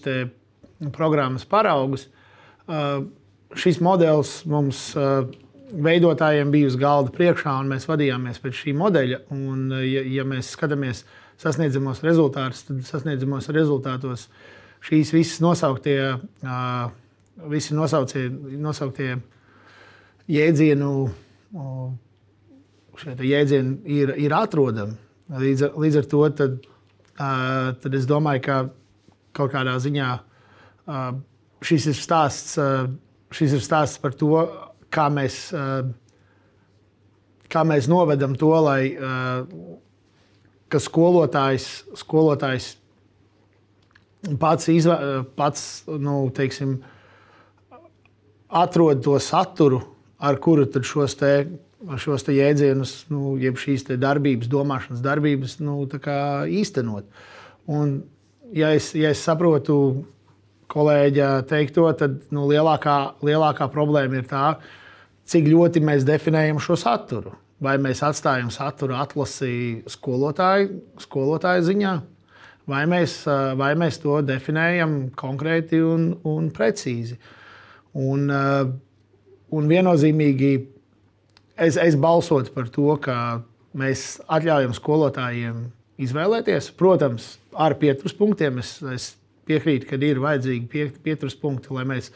[0.95, 2.07] programmas paraugus.
[3.59, 4.93] Šis modelis mums
[5.69, 9.25] veidotājiem bija uz galda priekšā, un mēs vadījāmies pēc šī modeļa.
[9.35, 11.03] Un, ja, ja mēs skatāmies
[11.39, 14.27] sasniedzamos rezultātus, tad sasniedzamos rezultātos
[14.85, 15.97] šīs visas nosauktie,
[17.51, 18.25] visi nosauktie,
[18.59, 19.13] nosauktie
[20.29, 20.91] jēdzienu,
[22.99, 24.97] jēdzieni ir, ir atrodami.
[25.29, 26.55] Līdz ar, līdz ar to tad,
[27.19, 28.59] tad es domāju, ka
[29.37, 30.09] kaut kādā ziņā
[31.69, 32.55] šis ir stāsts,
[33.35, 34.31] šis ir stāsts par to,
[34.89, 35.43] kā mēs,
[37.51, 38.81] kā mēs novedam to, lai
[40.77, 41.65] skolotājs,
[41.97, 42.75] skolotājs
[44.39, 44.97] pats, izvē,
[45.37, 46.77] pats nu, teiksim,
[48.49, 49.81] atrod to saturu,
[50.19, 51.33] ar kuru šos, te,
[51.97, 57.07] šos te jēdzienus, nu, jeb šīs darbības, domāšanas darbības nu, īstenot.
[57.69, 58.01] Un,
[58.53, 60.05] ja, es, ja es saprotu
[60.69, 64.57] kolēģa teikto, tad nu, lielākā, lielākā problēma ir tā,
[65.29, 67.33] cik ļoti mēs definējam šo saturu.
[67.59, 71.93] Vai mēs atstājam saturu atlasi skolotāju, skolotāju ziņā,
[72.69, 73.21] vai mēs,
[73.59, 77.17] vai mēs to definējam konkrēti un, un precīzi.
[77.99, 80.53] Un, un viennozīmīgi
[81.59, 83.17] es, es balsotu par to, ka
[83.77, 85.63] mēs atļaujam skolotājiem
[85.99, 86.71] izvēlēties.
[86.79, 89.11] Protams, ar pieturas punktiem es, es
[89.49, 92.11] piekrītu, ka ir vajadzīgi pieturas punkti, lai mēs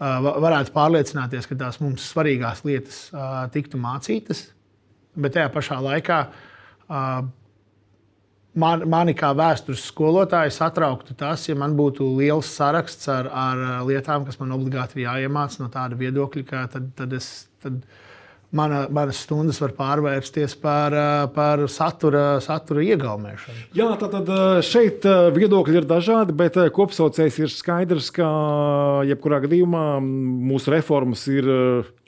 [0.00, 3.02] varētu pārliecināties, ka tās mums svarīgās lietas
[3.54, 4.46] tiktu mācītas.
[5.20, 6.20] Bet tajā pašā laikā
[8.58, 14.26] man, mani kā vēstures skolotāju satrauktu tas, ja man būtu liels saraksts ar, ar lietām,
[14.26, 17.32] kas man obligāti ir jāiemācās no tāda viedokļa, ka tad, tad es.
[17.60, 17.82] Tad,
[18.56, 20.94] mana, manas stundas var pārvērsties par,
[21.34, 23.66] par satura, satura iegaumēšanu.
[23.78, 24.30] Jā, tad
[24.66, 28.28] šeit viedokļi ir dažādi, bet kopsaucējs ir skaidrs, ka
[29.08, 31.48] jebkurā gadījumā mūsu reformas ir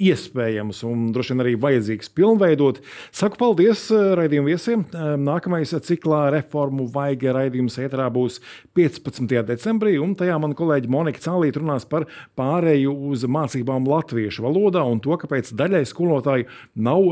[0.02, 2.80] iespējamas un droši vien arī vajadzīgs pilnveidot.
[3.14, 4.84] Saku paldies raidījumu viesiem.
[5.22, 8.40] Nākamais ciklā reformu vaiga raidījums ēterā būs
[8.78, 9.30] 15.
[9.46, 15.00] decembrī, un tajā man kolēģi Monika Cālīte runās par pārēju uz mācībām latviešu valodā un
[15.04, 17.02] to, kāpēc daļai skolotāju skolotāji nav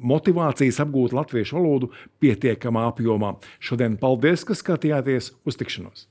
[0.00, 3.36] motivācijas apgūt latviešu valodu pietiekamā apjomā.
[3.60, 6.09] Šodien paldies, ka skatījāties uz tikšanos!